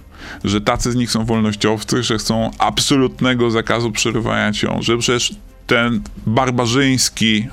Że 0.44 0.61
tacy 0.61 0.92
z 0.92 0.94
nich 0.94 1.11
są 1.11 1.24
wolnościowcy, 1.24 2.02
że 2.02 2.18
chcą 2.18 2.50
absolutnego 2.58 3.50
zakazu 3.50 3.92
przerywania 3.92 4.52
ciąży, 4.52 4.98
przecież 4.98 5.34
ten 5.68 6.02
barbarzyński, 6.26 7.46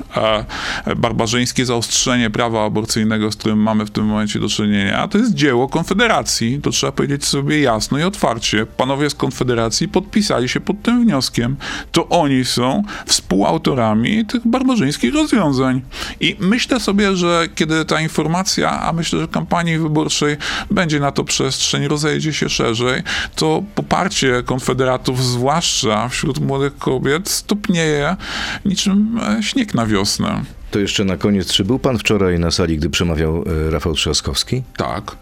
e, 0.87 0.95
barbarzyńskie 0.95 1.65
zaostrzenie 1.65 2.29
prawa 2.29 2.65
aborcyjnego, 2.65 3.31
z 3.31 3.35
którym 3.35 3.59
mamy 3.59 3.85
w 3.85 3.91
tym 3.91 4.05
momencie 4.05 4.39
do 4.39 4.49
czynienia, 4.49 5.07
to 5.07 5.17
jest 5.17 5.33
dzieło 5.33 5.69
Konfederacji. 5.69 6.59
To 6.63 6.69
trzeba 6.69 6.91
powiedzieć 6.91 7.25
sobie 7.25 7.61
jasno 7.61 7.97
i 7.97 8.03
otwarcie. 8.03 8.65
Panowie 8.65 9.09
z 9.09 9.15
Konfederacji 9.15 9.87
podpisali 9.87 10.49
się 10.49 10.59
pod 10.59 10.81
tym 10.81 11.03
wnioskiem. 11.03 11.55
To 11.91 12.09
oni 12.09 12.45
są 12.45 12.83
współautorami 13.05 14.25
tych 14.25 14.47
barbarzyńskich 14.47 15.13
rozwiązań. 15.13 15.81
I 16.19 16.35
myślę 16.39 16.79
sobie, 16.79 17.15
że 17.15 17.47
kiedy 17.55 17.85
ta 17.85 18.01
informacja, 18.01 18.81
a 18.81 18.93
myślę, 18.93 19.19
że 19.19 19.27
kampanii 19.27 19.77
wyborczej 19.77 20.37
będzie 20.71 20.99
na 20.99 21.11
to 21.11 21.23
przestrzeń, 21.23 21.87
rozejdzie 21.87 22.33
się 22.33 22.49
szerzej, 22.49 23.03
to 23.35 23.63
poparcie 23.75 24.43
konfederatów, 24.45 25.23
zwłaszcza 25.23 26.09
wśród 26.09 26.39
młodych 26.39 26.77
kobiet, 26.77 27.29
stopnieje 27.29 28.04
niczym 28.65 29.19
e, 29.39 29.43
śnieg 29.43 29.73
na 29.73 29.85
wiosnę. 29.85 30.43
To 30.71 30.79
jeszcze 30.79 31.05
na 31.05 31.17
koniec, 31.17 31.53
czy 31.53 31.65
był 31.65 31.79
pan 31.79 31.97
wczoraj 31.97 32.39
na 32.39 32.51
sali, 32.51 32.77
gdy 32.77 32.89
przemawiał 32.89 33.43
e, 33.67 33.71
Rafał 33.71 33.93
Trzaskowski? 33.93 34.63
Tak. 34.77 35.15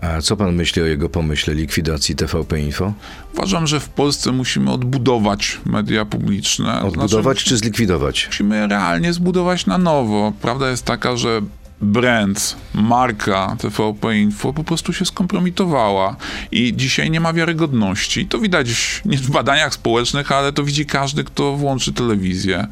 A 0.00 0.20
co 0.22 0.36
pan 0.36 0.54
myśli 0.54 0.82
o 0.82 0.84
jego 0.84 1.08
pomyśle 1.08 1.54
likwidacji 1.54 2.16
TVP 2.16 2.60
Info? 2.60 2.92
Uważam, 3.34 3.66
że 3.66 3.80
w 3.80 3.88
Polsce 3.88 4.32
musimy 4.32 4.72
odbudować 4.72 5.60
media 5.64 6.04
publiczne. 6.04 6.82
Odbudować 6.82 7.36
znaczy, 7.36 7.50
czy 7.50 7.56
zlikwidować? 7.56 8.26
Musimy 8.26 8.66
realnie 8.66 9.12
zbudować 9.12 9.66
na 9.66 9.78
nowo. 9.78 10.32
Prawda 10.42 10.70
jest 10.70 10.84
taka, 10.84 11.16
że 11.16 11.40
brand, 11.80 12.56
marka 12.74 13.56
TVP 13.58 14.18
Info 14.18 14.52
po 14.52 14.64
prostu 14.64 14.92
się 14.92 15.04
skompromitowała 15.04 16.16
i 16.52 16.76
dzisiaj 16.76 17.10
nie 17.10 17.20
ma 17.20 17.32
wiarygodności. 17.32 18.26
To 18.26 18.38
widać 18.38 18.68
nie 19.04 19.18
w 19.18 19.30
badaniach 19.30 19.74
społecznych, 19.74 20.32
ale 20.32 20.52
to 20.52 20.64
widzi 20.64 20.86
każdy, 20.86 21.24
kto 21.24 21.52
włączy 21.52 21.92
telewizję. 21.92 22.66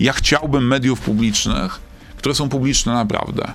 Ja 0.00 0.12
chciałbym 0.12 0.66
mediów 0.66 1.00
publicznych, 1.00 1.80
które 2.16 2.34
są 2.34 2.48
publiczne 2.48 2.92
naprawdę. 2.92 3.52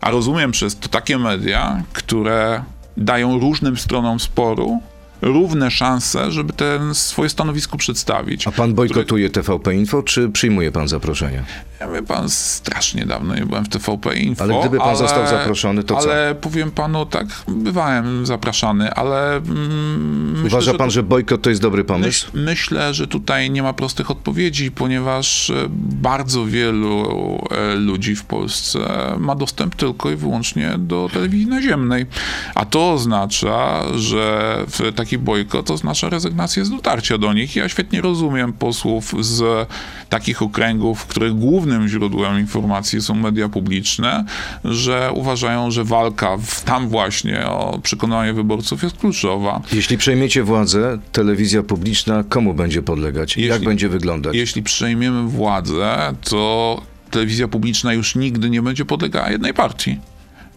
A 0.00 0.10
rozumiem 0.10 0.52
przez 0.52 0.78
to 0.78 0.88
takie 0.88 1.18
media, 1.18 1.82
które 1.92 2.64
dają 2.96 3.38
różnym 3.38 3.76
stronom 3.76 4.20
sporu 4.20 4.82
równe 5.22 5.70
szanse, 5.70 6.32
żeby 6.32 6.52
ten 6.52 6.94
swoje 6.94 7.28
stanowisko 7.28 7.76
przedstawić. 7.76 8.46
A 8.46 8.52
pan 8.52 8.74
bojkotuje 8.74 9.30
TVP 9.30 9.74
Info, 9.74 10.02
czy 10.02 10.28
przyjmuje 10.28 10.72
pan 10.72 10.88
zaproszenia? 10.88 11.44
Ja 11.80 11.88
wie 11.88 12.02
pan, 12.02 12.28
strasznie 12.28 13.06
dawno 13.06 13.34
nie 13.34 13.46
byłem 13.46 13.64
w 13.64 13.68
TVP 13.68 14.16
Info. 14.16 14.44
Ale 14.44 14.60
gdyby 14.60 14.78
pan 14.78 14.96
został 14.96 15.26
zaproszony, 15.26 15.84
to 15.84 15.96
co? 15.96 16.10
Ale 16.10 16.34
powiem 16.34 16.70
panu 16.70 17.06
tak, 17.06 17.26
bywałem 17.48 18.26
zapraszany, 18.26 18.92
ale 18.92 19.36
mm, 19.36 20.30
myślę, 20.32 20.46
Uważa 20.46 20.72
że 20.72 20.78
pan, 20.78 20.90
że 20.90 21.02
bojkot 21.02 21.42
to 21.42 21.50
jest 21.50 21.62
dobry 21.62 21.84
pomysł? 21.84 22.26
Myśl, 22.32 22.44
myślę, 22.44 22.94
że 22.94 23.06
tutaj 23.06 23.50
nie 23.50 23.62
ma 23.62 23.72
prostych 23.72 24.10
odpowiedzi, 24.10 24.70
ponieważ 24.70 25.50
e, 25.50 25.54
bardzo 26.02 26.46
wielu 26.46 27.38
e, 27.50 27.74
ludzi 27.74 28.16
w 28.16 28.24
Polsce 28.24 28.78
ma 29.18 29.34
dostęp 29.34 29.74
tylko 29.74 30.10
i 30.10 30.16
wyłącznie 30.16 30.74
do 30.78 31.08
telewizji 31.12 31.46
naziemnej. 31.46 32.06
A 32.54 32.64
to 32.64 32.92
oznacza, 32.92 33.82
że 33.96 34.56
w 34.68 34.92
takiej 34.94 35.07
taki 35.08 35.18
bojkot, 35.18 35.66
to 35.66 35.74
oznacza 35.74 36.08
rezygnację 36.08 36.64
z 36.64 36.70
dotarcia 36.70 37.18
do 37.18 37.32
nich. 37.32 37.56
Ja 37.56 37.68
świetnie 37.68 38.00
rozumiem 38.00 38.52
posłów 38.52 39.14
z 39.20 39.68
takich 40.08 40.42
okręgów, 40.42 41.06
których 41.06 41.34
głównym 41.34 41.88
źródłem 41.88 42.38
informacji 42.40 43.02
są 43.02 43.14
media 43.14 43.48
publiczne, 43.48 44.24
że 44.64 45.10
uważają, 45.14 45.70
że 45.70 45.84
walka 45.84 46.36
w, 46.36 46.64
tam 46.64 46.88
właśnie 46.88 47.46
o 47.46 47.78
przekonanie 47.82 48.32
wyborców 48.32 48.82
jest 48.82 48.96
kluczowa. 48.96 49.60
Jeśli 49.72 49.98
przejmiecie 49.98 50.42
władzę, 50.42 50.98
telewizja 51.12 51.62
publiczna 51.62 52.24
komu 52.28 52.54
będzie 52.54 52.82
podlegać? 52.82 53.36
Jak 53.36 53.46
Jeśli- 53.50 53.66
będzie 53.66 53.88
wyglądać? 53.88 54.36
Jeśli 54.36 54.62
przejmiemy 54.62 55.28
władzę, 55.28 56.14
to 56.30 56.82
telewizja 57.10 57.48
publiczna 57.48 57.92
już 57.94 58.14
nigdy 58.14 58.50
nie 58.50 58.62
będzie 58.62 58.84
podlegała 58.84 59.30
jednej 59.30 59.54
partii. 59.54 59.98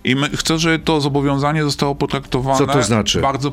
I 0.03 0.15
chcę, 0.37 0.59
żeby 0.59 0.79
to 0.79 1.01
zobowiązanie 1.01 1.63
zostało 1.63 1.95
potraktowane 1.95 2.57
Co 2.57 2.67
to 2.67 2.83
znaczy? 2.83 3.19
Bardzo, 3.21 3.51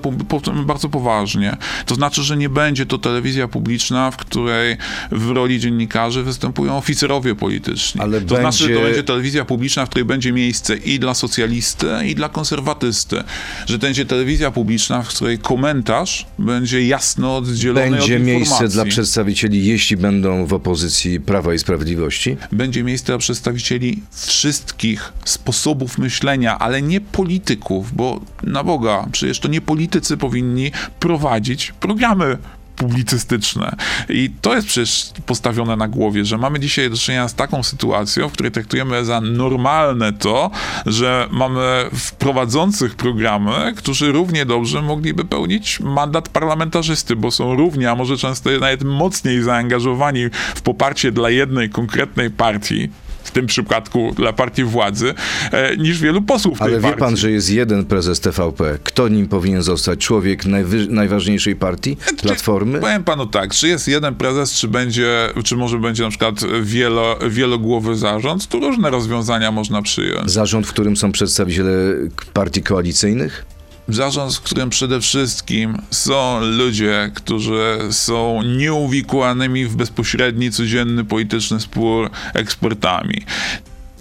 bardzo 0.67 0.89
poważnie. 0.89 1.57
To 1.87 1.95
znaczy, 1.95 2.23
że 2.23 2.37
nie 2.37 2.49
będzie 2.49 2.87
to 2.87 2.99
telewizja 2.99 3.49
publiczna, 3.49 4.11
w 4.11 4.17
której 4.17 4.77
w 5.13 5.31
roli 5.31 5.61
dziennikarzy 5.61 6.23
występują 6.23 6.77
oficerowie 6.77 7.35
polityczni. 7.35 8.01
Ale 8.01 8.21
to 8.21 8.37
znaczy, 8.37 8.59
że 8.59 8.65
to 8.65 8.71
będzie- 8.75 8.85
będzie 8.85 9.03
telewizja 9.03 9.45
publiczna, 9.45 9.87
w 9.87 9.89
której 9.89 10.05
będzie 10.05 10.33
miejsce 10.33 10.77
i 10.77 10.99
dla 10.99 11.15
socjalisty, 11.15 11.87
i 12.07 12.15
dla 12.15 12.29
konserwatysty. 12.29 13.23
Że 13.67 13.79
to 13.79 13.87
będzie 13.87 14.07
telewizja 14.07 14.51
publiczna, 14.51 15.03
w 15.03 15.09
której 15.09 15.39
komentarz 15.39 16.27
będzie 16.39 16.87
jasno 16.87 17.37
oddzielony 17.37 17.91
Będzie 17.91 18.17
od 18.17 18.23
miejsce 18.23 18.41
informacji. 18.55 18.75
dla 18.75 18.85
przedstawicieli, 18.85 19.67
jeśli 19.67 19.97
będą 19.97 20.47
w 20.47 20.53
opozycji 20.53 21.21
Prawa 21.21 21.55
i 21.55 21.59
Sprawiedliwości? 21.59 22.37
będzie 22.53 22.85
miejsce 22.85 23.07
dla 23.07 23.19
przedstawicieli 23.19 24.03
wszystkich 24.27 25.13
sposobów 25.25 25.99
myślenia, 25.99 26.38
ale 26.47 26.83
nie 26.83 27.01
polityków, 27.01 27.93
bo 27.93 28.21
na 28.43 28.65
Boga, 28.65 29.07
przecież 29.13 29.41
to 29.41 29.49
nie 29.49 29.61
politycy 29.61 30.17
powinni 30.17 30.73
prowadzić 31.01 31.73
programy 31.81 32.39
publicystyczne. 32.79 33.77
I 34.09 34.31
to 34.41 34.55
jest 34.55 34.67
przecież 34.67 35.11
postawione 35.27 35.77
na 35.77 35.89
głowie, 35.89 36.25
że 36.25 36.39
mamy 36.39 36.61
dzisiaj 36.61 36.91
do 36.91 36.97
czynienia 36.97 37.29
z 37.29 37.35
taką 37.35 37.63
sytuacją, 37.63 38.29
w 38.29 38.33
której 38.33 38.53
traktujemy 38.53 39.05
za 39.05 39.21
normalne 39.21 40.13
to, 40.13 40.51
że 40.87 41.29
mamy 41.31 41.85
wprowadzących 41.93 42.95
programy, 42.95 43.73
którzy 43.77 44.13
równie 44.13 44.47
dobrze 44.47 44.83
mogliby 44.83 45.25
pełnić 45.25 45.81
mandat 45.81 46.29
parlamentarzysty, 46.29 47.17
bo 47.17 47.31
są 47.31 47.55
równie, 47.55 47.91
a 47.91 47.95
może 47.95 48.17
często 48.17 48.51
nawet 48.51 48.85
mocniej 48.85 49.43
zaangażowani 49.43 50.21
w 50.55 50.63
poparcie 50.63 51.13
dla 51.13 51.31
jednej 51.31 51.71
konkretnej 51.71 52.31
partii, 52.31 52.89
w 53.25 53.31
tym 53.31 53.47
przypadku 53.47 54.13
dla 54.17 54.33
partii 54.33 54.65
władzy, 54.65 55.15
e, 55.53 55.77
niż 55.77 56.01
wielu 56.01 56.23
posłów 56.23 56.63
Ale 56.63 56.71
tej 56.73 56.81
wie 56.81 56.83
partii. 56.89 57.01
pan, 57.01 57.17
że 57.17 57.31
jest 57.31 57.51
jeden 57.51 57.85
prezes 57.85 58.21
TVP. 58.21 58.79
Kto 58.85 59.09
nim 59.09 59.29
powinien 59.29 59.63
zostać? 59.63 59.99
Człowiek 59.99 60.45
najwy- 60.45 60.89
najważniejszej 60.89 61.57
partii? 61.57 61.97
Platformy? 62.23 62.81
Powiem 62.81 63.05
panu 63.05 63.27
tak, 63.27 63.55
czy 63.55 63.69
jest 63.69 63.89
jeden 63.89 64.15
prezes, 64.15 64.53
czy 64.53 64.69
będzie, 64.69 65.29
czy 65.45 65.57
może 65.57 65.79
będzie 65.79 66.03
na 66.03 66.09
przykład 66.11 66.35
wielo, 66.63 67.19
wielogłowy 67.31 67.97
zarząd, 67.97 68.47
tu 68.49 68.61
różne 68.61 68.91
rozwiązania 68.91 69.53
można 69.53 69.83
przyjąć. 69.83 70.31
Zarząd, 70.31 70.67
w 70.67 70.71
którym 70.73 70.97
są 70.97 71.13
przedstawiciele 71.13 71.95
partii 72.33 72.63
koalicyjnych? 72.63 73.45
Zarząd, 73.89 74.35
w 74.35 74.41
którym 74.41 74.71
przede 74.71 75.01
wszystkim 75.01 75.79
są 75.91 76.41
ludzie, 76.41 77.11
którzy 77.15 77.79
są 77.91 78.43
nieuwikłanymi 78.43 79.67
w 79.67 79.77
bezpośredni, 79.77 80.51
codzienny 80.51 81.05
polityczny 81.05 81.61
spór 81.61 82.11
ekspertami. 82.35 83.23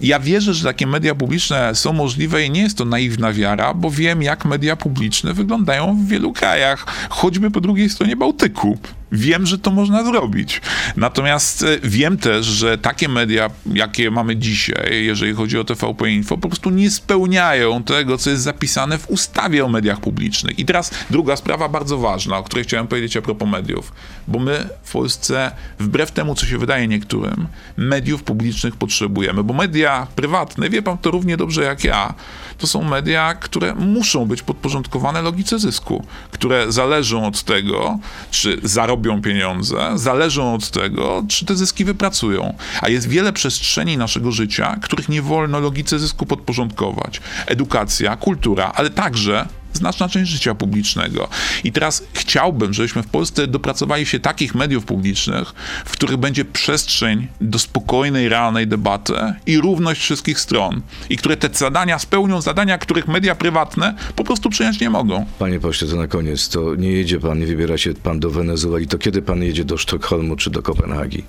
Ja 0.02 0.20
wierzę, 0.20 0.54
że 0.54 0.64
takie 0.64 0.88
media 0.88 1.16
publiczne 1.16 1.76
są 1.76 1.94
możliwe 1.94 2.46
i 2.46 2.52
nie 2.52 2.62
jest 2.62 2.78
to 2.78 2.86
naiwna 2.86 3.34
wiara, 3.34 3.74
bo 3.74 3.92
wiem, 3.92 4.22
jak 4.22 4.46
media 4.46 4.76
publiczne 4.76 5.34
wyglądają 5.34 5.96
w 5.96 6.08
wielu 6.08 6.34
krajach, 6.34 6.86
choćby 7.10 7.52
po 7.52 7.62
drugiej 7.62 7.90
stronie 7.90 8.16
Bałtyku. 8.16 8.78
Wiem, 9.12 9.46
że 9.46 9.58
to 9.58 9.72
można 9.72 10.06
zrobić. 10.06 10.62
Natomiast 10.98 11.64
e, 11.64 11.80
wiem 11.84 12.18
też, 12.18 12.46
że 12.46 12.78
takie 12.78 13.10
media, 13.10 13.50
jakie 13.74 14.12
mamy 14.12 14.36
dzisiaj, 14.36 15.06
jeżeli 15.06 15.34
chodzi 15.34 15.60
o 15.60 15.64
TVP 15.64 16.10
Info, 16.12 16.38
po 16.38 16.50
prostu 16.50 16.70
nie 16.70 16.92
spełniają 16.92 17.84
tego, 17.84 18.18
co 18.18 18.30
jest 18.30 18.44
zapisane 18.44 18.98
w 18.98 19.10
ustawie 19.10 19.66
o 19.66 19.68
mediach 19.68 20.00
publicznych. 20.00 20.60
I 20.60 20.66
teraz 20.66 20.92
druga 21.10 21.36
sprawa 21.36 21.70
bardzo 21.70 21.98
ważna, 21.98 22.38
o 22.38 22.44
której 22.44 22.66
chciałem 22.66 22.88
powiedzieć 22.88 23.18
a 23.18 23.22
propos 23.22 23.50
mediów. 23.50 23.94
Bo 24.28 24.40
my 24.40 24.70
w 24.84 24.92
Polsce, 24.92 25.52
wbrew 25.80 26.12
temu, 26.12 26.36
co 26.36 26.46
się 26.46 26.58
wydaje 26.58 26.88
niektórym, 26.88 27.48
mediów 27.78 28.24
publicznych 28.24 28.76
potrzebujemy. 28.76 29.44
Bo 29.44 29.54
media 29.54 30.08
prywatne, 30.16 30.70
wie 30.70 30.82
pan 30.82 30.98
to 30.98 31.12
równie 31.12 31.38
dobrze 31.38 31.64
jak 31.64 31.84
ja, 31.84 32.14
to 32.58 32.68
są 32.68 32.84
media, 32.84 33.34
które 33.34 33.76
muszą 33.76 34.26
być 34.26 34.42
podporządkowane 34.42 35.22
logice 35.22 35.60
zysku, 35.60 36.06
które 36.32 36.72
zależą 36.72 37.28
od 37.28 37.44
tego, 37.44 38.00
czy 38.32 38.60
zarobią 38.64 38.97
pieniądze, 39.24 39.92
zależą 39.96 40.54
od 40.54 40.72
tego, 40.72 41.24
czy 41.28 41.46
te 41.46 41.56
zyski 41.56 41.86
wypracują. 41.86 42.54
A 42.82 42.90
jest 42.90 43.10
wiele 43.10 43.34
przestrzeni 43.34 43.98
naszego 43.98 44.32
życia, 44.32 44.78
których 44.82 45.10
nie 45.10 45.22
wolno 45.22 45.60
logice 45.60 46.00
zysku 46.00 46.26
podporządkować. 46.26 47.22
Edukacja, 47.46 48.16
kultura, 48.18 48.72
ale 48.76 48.90
także 48.90 49.48
znaczna 49.78 50.10
część 50.10 50.32
życia 50.32 50.56
publicznego. 50.56 51.30
I 51.64 51.72
teraz 51.72 52.04
chciałbym, 52.14 52.74
żebyśmy 52.74 53.04
w 53.04 53.08
Polsce 53.08 53.48
dopracowali 53.48 54.06
się 54.06 54.20
takich 54.20 54.56
mediów 54.56 54.86
publicznych, 54.86 55.54
w 55.86 55.92
których 55.92 56.18
będzie 56.18 56.46
przestrzeń 56.46 57.28
do 57.42 57.60
spokojnej, 57.60 58.30
realnej 58.30 58.68
debaty 58.68 59.14
i 59.46 59.58
równość 59.58 60.02
wszystkich 60.02 60.40
stron. 60.40 60.82
I 61.10 61.18
które 61.18 61.38
te 61.38 61.50
zadania 61.54 62.00
spełnią 62.00 62.42
zadania, 62.42 62.78
których 62.78 63.08
media 63.08 63.36
prywatne 63.36 63.94
po 64.16 64.24
prostu 64.24 64.50
przyjąć 64.50 64.80
nie 64.80 64.90
mogą. 64.90 65.26
Panie 65.40 65.60
pośle, 65.60 65.88
to 65.88 65.96
na 65.96 66.08
koniec. 66.08 66.50
To 66.50 66.76
nie 66.76 66.92
jedzie 66.92 67.20
pan, 67.20 67.40
nie 67.40 67.46
wybiera 67.46 67.78
się 67.78 67.94
pan 67.94 68.20
do 68.20 68.30
Wenezueli. 68.30 68.88
To 68.88 68.98
kiedy 68.98 69.22
pan 69.22 69.44
jedzie 69.44 69.66
do 69.66 69.78
Sztokholmu 69.78 70.36
czy 70.36 70.50
do 70.50 70.62
Kopenhagi? 70.62 71.24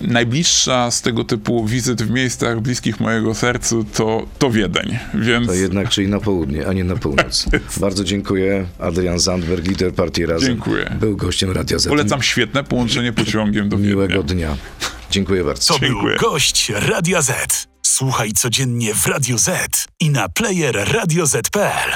Najbliższa 0.00 0.90
z 0.90 1.02
tego 1.02 1.24
typu 1.24 1.66
wizyt 1.66 2.02
w 2.02 2.10
miejscach 2.10 2.60
bliskich 2.60 3.00
mojego 3.00 3.34
sercu 3.34 3.84
to, 3.84 4.26
to 4.38 4.50
Wiedeń. 4.50 4.98
Więc 5.14 5.46
To 5.46 5.54
jednak, 5.54 5.88
czyli 5.88 6.08
na 6.08 6.20
południe, 6.20 6.66
a 6.66 6.72
nie 6.72 6.84
na 6.84 6.96
północ. 6.96 7.46
Bardzo 7.80 8.04
dziękuję. 8.04 8.66
Adrian 8.78 9.18
Zandberg, 9.18 9.66
lider 9.68 9.94
partii 9.94 10.26
Razem. 10.26 10.48
Dziękuję. 10.48 10.96
Był 11.00 11.16
gościem 11.16 11.50
Radia 11.50 11.78
Z. 11.78 11.88
polecam 11.88 12.22
świetne 12.22 12.64
połączenie 12.64 13.12
pociągiem 13.12 13.68
do 13.68 13.76
Wiednia. 13.76 13.90
Miłego 13.92 14.22
dnia. 14.22 14.56
Dziękuję 15.10 15.44
bardzo. 15.44 15.74
To 15.74 15.80
Dziękuję. 15.80 16.16
był 16.20 16.30
gość 16.30 16.72
Radia 16.74 17.22
Z. 17.22 17.66
Słuchaj 17.82 18.32
codziennie 18.32 18.94
w 18.94 19.06
Radio 19.06 19.38
Z 19.38 19.84
i 20.00 20.10
na 20.10 20.28
player 20.28 20.88
radioz.pl. 20.92 21.95